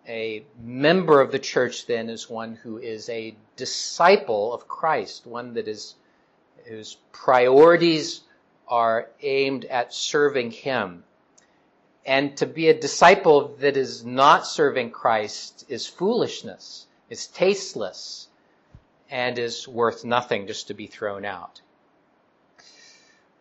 A 0.08 0.44
member 0.62 1.22
of 1.22 1.32
the 1.32 1.40
church 1.40 1.88
then 1.88 2.10
is 2.10 2.30
one 2.30 2.56
who 2.56 2.78
is 2.78 3.08
a 3.10 3.36
disciple 3.56 4.54
of 4.54 4.68
Christ, 4.68 5.26
one 5.26 5.54
that 5.54 5.68
is 5.68 5.96
whose 6.66 6.98
priorities 7.12 8.22
are 8.74 9.08
aimed 9.22 9.66
at 9.66 9.94
serving 9.94 10.50
Him. 10.50 11.04
And 12.08 12.36
to 12.38 12.48
be 12.48 12.70
a 12.70 12.80
disciple 12.80 13.50
that 13.60 13.78
is 13.78 14.04
not 14.04 14.48
serving 14.48 14.90
Christ 14.90 15.64
is 15.70 15.86
foolishness, 15.86 16.88
is 17.08 17.28
tasteless, 17.28 18.30
and 19.12 19.38
is 19.38 19.68
worth 19.68 20.04
nothing 20.04 20.48
just 20.48 20.70
to 20.70 20.74
be 20.74 20.88
thrown 20.88 21.24
out. 21.24 21.62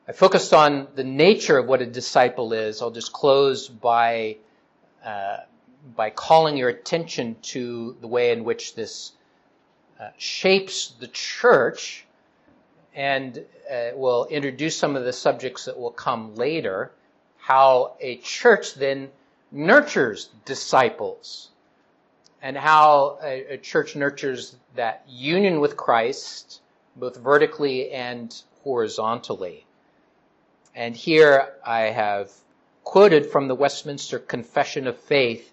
I 0.07 0.13
focused 0.13 0.53
on 0.53 0.89
the 0.97 1.05
nature 1.05 1.57
of 1.57 1.67
what 1.67 1.81
a 1.81 1.87
disciple 1.87 2.53
is. 2.53 2.83
I'll 2.83 2.91
just 2.91 3.15
close 3.15 3.69
by 3.69 4.37
uh, 5.03 5.39
by 5.97 6.11
calling 6.11 6.59
your 6.59 6.69
attention 6.69 7.37
to 7.53 7.97
the 8.03 8.07
way 8.07 8.33
in 8.33 8.45
which 8.45 8.75
this 8.75 9.13
uh, 9.99 10.11
shapes 10.19 10.93
the 11.01 11.09
church, 11.09 12.05
and 12.95 13.45
uh, 13.71 13.91
we'll 13.95 14.27
introduce 14.27 14.77
some 14.77 14.97
of 14.97 15.05
the 15.05 15.13
subjects 15.13 15.65
that 15.65 15.79
will 15.79 15.91
come 15.91 16.35
later. 16.35 16.93
How 17.39 17.95
a 18.01 18.17
church 18.17 18.75
then 18.75 19.11
nurtures 19.51 20.29
disciples, 20.45 21.51
and 22.41 22.57
how 22.57 23.19
a, 23.23 23.55
a 23.55 23.59
church 23.59 23.97
nurtures 23.97 24.57
that 24.75 25.05
union 25.09 25.61
with 25.61 25.77
Christ, 25.77 26.61
both 26.97 27.17
vertically 27.17 27.91
and 27.91 28.35
horizontally. 28.63 29.67
And 30.75 30.97
here 30.97 31.53
I 31.65 31.81
have 31.83 32.31
quoted 32.85 33.27
from 33.27 33.49
the 33.49 33.55
Westminster 33.55 34.19
Confession 34.19 34.87
of 34.87 34.99
Faith, 34.99 35.53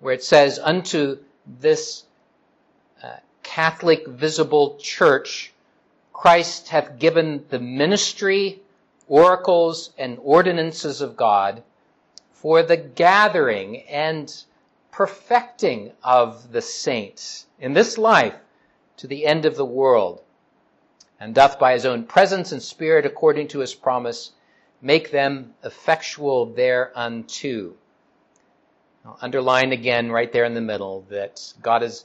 where 0.00 0.14
it 0.14 0.22
says, 0.22 0.58
Unto 0.58 1.18
this 1.46 2.04
uh, 3.02 3.16
Catholic 3.42 4.06
visible 4.06 4.76
church, 4.80 5.51
Christ 6.22 6.68
hath 6.68 7.00
given 7.00 7.46
the 7.48 7.58
ministry, 7.58 8.62
oracles, 9.08 9.90
and 9.98 10.20
ordinances 10.22 11.00
of 11.00 11.16
God 11.16 11.64
for 12.30 12.62
the 12.62 12.76
gathering 12.76 13.82
and 13.88 14.32
perfecting 14.92 15.90
of 16.04 16.52
the 16.52 16.62
saints 16.62 17.46
in 17.58 17.72
this 17.72 17.98
life 17.98 18.36
to 18.98 19.08
the 19.08 19.26
end 19.26 19.44
of 19.46 19.56
the 19.56 19.64
world, 19.64 20.22
and 21.18 21.34
doth 21.34 21.58
by 21.58 21.72
his 21.72 21.84
own 21.84 22.04
presence 22.04 22.52
and 22.52 22.62
spirit 22.62 23.04
according 23.04 23.48
to 23.48 23.58
his 23.58 23.74
promise 23.74 24.30
make 24.80 25.10
them 25.10 25.54
effectual 25.64 26.46
thereunto. 26.46 27.74
I'll 29.04 29.18
underline 29.20 29.72
again 29.72 30.12
right 30.12 30.32
there 30.32 30.44
in 30.44 30.54
the 30.54 30.60
middle 30.60 31.04
that 31.10 31.52
God 31.60 31.82
has 31.82 32.04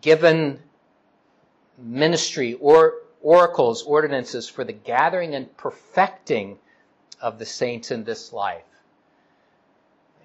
given 0.00 0.58
ministry 1.78 2.54
or 2.54 2.94
oracles, 3.24 3.82
ordinances 3.82 4.48
for 4.48 4.62
the 4.62 4.72
gathering 4.72 5.34
and 5.34 5.56
perfecting 5.56 6.58
of 7.20 7.40
the 7.40 7.44
saints 7.44 7.90
in 7.90 8.04
this 8.04 8.32
life. 8.32 8.62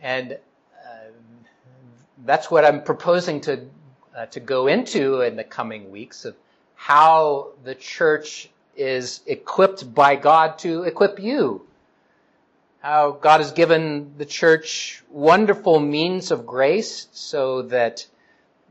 And 0.01 0.33
uh, 0.33 1.09
that's 2.25 2.51
what 2.51 2.63
I'm 2.63 2.83
proposing 2.83 3.41
to 3.41 3.65
uh, 4.15 4.25
to 4.27 4.39
go 4.39 4.67
into 4.67 5.21
in 5.21 5.35
the 5.35 5.43
coming 5.43 5.89
weeks 5.89 6.25
of 6.25 6.35
how 6.75 7.53
the 7.63 7.73
church 7.73 8.49
is 8.75 9.21
equipped 9.25 9.93
by 9.93 10.15
God 10.15 10.59
to 10.59 10.83
equip 10.83 11.19
you 11.19 11.65
how 12.81 13.11
God 13.11 13.41
has 13.41 13.51
given 13.51 14.13
the 14.17 14.25
church 14.25 15.03
wonderful 15.09 15.79
means 15.79 16.31
of 16.31 16.45
grace 16.45 17.07
so 17.11 17.63
that, 17.63 18.05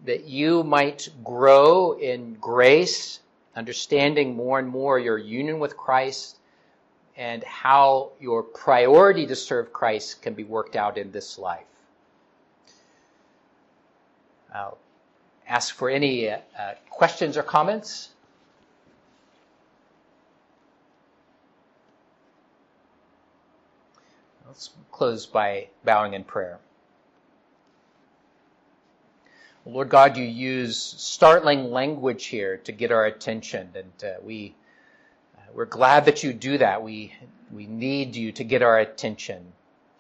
that 0.07 0.24
you 0.24 0.62
might 0.62 1.09
grow 1.22 1.93
in 1.93 2.35
grace, 2.35 3.20
understanding 3.59 4.36
more 4.36 4.59
and 4.61 4.68
more 4.68 4.98
your 4.98 5.18
union 5.18 5.59
with 5.59 5.76
Christ 5.76 6.38
and 7.16 7.42
how 7.42 8.12
your 8.20 8.44
priority 8.44 9.26
to 9.26 9.34
serve 9.34 9.72
Christ 9.72 10.22
can 10.22 10.34
be 10.34 10.44
worked 10.44 10.76
out 10.76 10.96
in 10.96 11.11
this 11.11 11.38
life. 11.38 11.66
I'll 14.54 14.78
ask 15.48 15.74
for 15.74 15.90
any 15.90 16.30
uh, 16.30 16.38
questions 16.88 17.36
or 17.36 17.42
comments. 17.42 18.11
Let's 24.46 24.70
close 24.92 25.26
by 25.26 25.68
bowing 25.84 26.14
in 26.14 26.22
prayer. 26.24 26.61
Lord 29.69 29.91
God, 29.91 30.16
you 30.16 30.25
use 30.25 30.79
startling 30.79 31.71
language 31.71 32.25
here 32.25 32.57
to 32.57 32.73
get 32.73 32.91
our 32.91 33.05
attention, 33.05 33.69
and 33.75 33.93
uh, 34.03 34.14
we 34.23 34.55
uh, 35.37 35.41
we're 35.53 35.66
glad 35.66 36.07
that 36.07 36.23
you 36.23 36.33
do 36.33 36.57
that. 36.57 36.83
We 36.83 37.12
we 37.53 37.66
need 37.66 38.16
you 38.16 38.33
to 38.33 38.45
get 38.45 38.62
our 38.62 38.79
attention. 38.79 39.53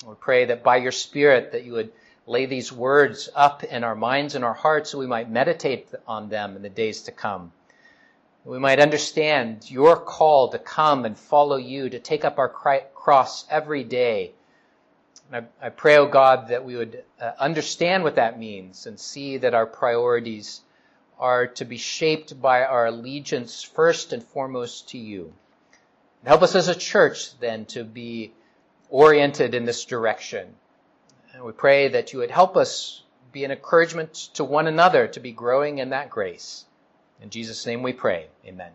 We 0.06 0.14
pray 0.14 0.46
that 0.46 0.62
by 0.62 0.78
your 0.78 0.92
Spirit 0.92 1.52
that 1.52 1.64
you 1.64 1.72
would 1.72 1.92
lay 2.26 2.46
these 2.46 2.72
words 2.72 3.28
up 3.34 3.62
in 3.62 3.84
our 3.84 3.94
minds 3.94 4.34
and 4.34 4.42
our 4.42 4.54
hearts 4.54 4.88
so 4.88 4.98
we 4.98 5.06
might 5.06 5.30
meditate 5.30 5.88
on 6.06 6.30
them 6.30 6.56
in 6.56 6.62
the 6.62 6.70
days 6.70 7.02
to 7.02 7.12
come. 7.12 7.52
We 8.46 8.58
might 8.58 8.80
understand 8.80 9.70
your 9.70 9.96
call 9.96 10.48
to 10.48 10.58
come 10.58 11.04
and 11.04 11.18
follow 11.18 11.56
you, 11.56 11.90
to 11.90 11.98
take 11.98 12.24
up 12.24 12.38
our 12.38 12.48
cross 12.48 13.44
every 13.50 13.84
day, 13.84 14.32
I, 15.32 15.42
I 15.60 15.68
pray, 15.68 15.96
O 15.96 16.06
oh 16.06 16.06
God, 16.08 16.48
that 16.48 16.64
we 16.64 16.76
would 16.76 17.04
uh, 17.20 17.32
understand 17.38 18.02
what 18.04 18.16
that 18.16 18.38
means 18.38 18.86
and 18.86 18.98
see 18.98 19.38
that 19.38 19.54
our 19.54 19.66
priorities 19.66 20.62
are 21.18 21.46
to 21.46 21.64
be 21.64 21.76
shaped 21.76 22.40
by 22.40 22.64
our 22.64 22.86
allegiance 22.86 23.62
first 23.62 24.12
and 24.12 24.22
foremost 24.22 24.90
to 24.90 24.98
you. 24.98 25.32
Help 26.24 26.42
us 26.42 26.54
as 26.54 26.68
a 26.68 26.74
church 26.74 27.38
then 27.38 27.64
to 27.66 27.84
be 27.84 28.32
oriented 28.90 29.54
in 29.54 29.64
this 29.64 29.84
direction. 29.84 30.54
And 31.34 31.44
we 31.44 31.52
pray 31.52 31.88
that 31.88 32.12
you 32.12 32.20
would 32.20 32.30
help 32.30 32.56
us 32.56 33.02
be 33.32 33.44
an 33.44 33.50
encouragement 33.50 34.14
to 34.34 34.44
one 34.44 34.66
another 34.66 35.06
to 35.08 35.20
be 35.20 35.32
growing 35.32 35.78
in 35.78 35.90
that 35.90 36.10
grace. 36.10 36.64
In 37.20 37.30
Jesus' 37.30 37.66
name 37.66 37.82
we 37.82 37.92
pray. 37.92 38.28
Amen. 38.46 38.72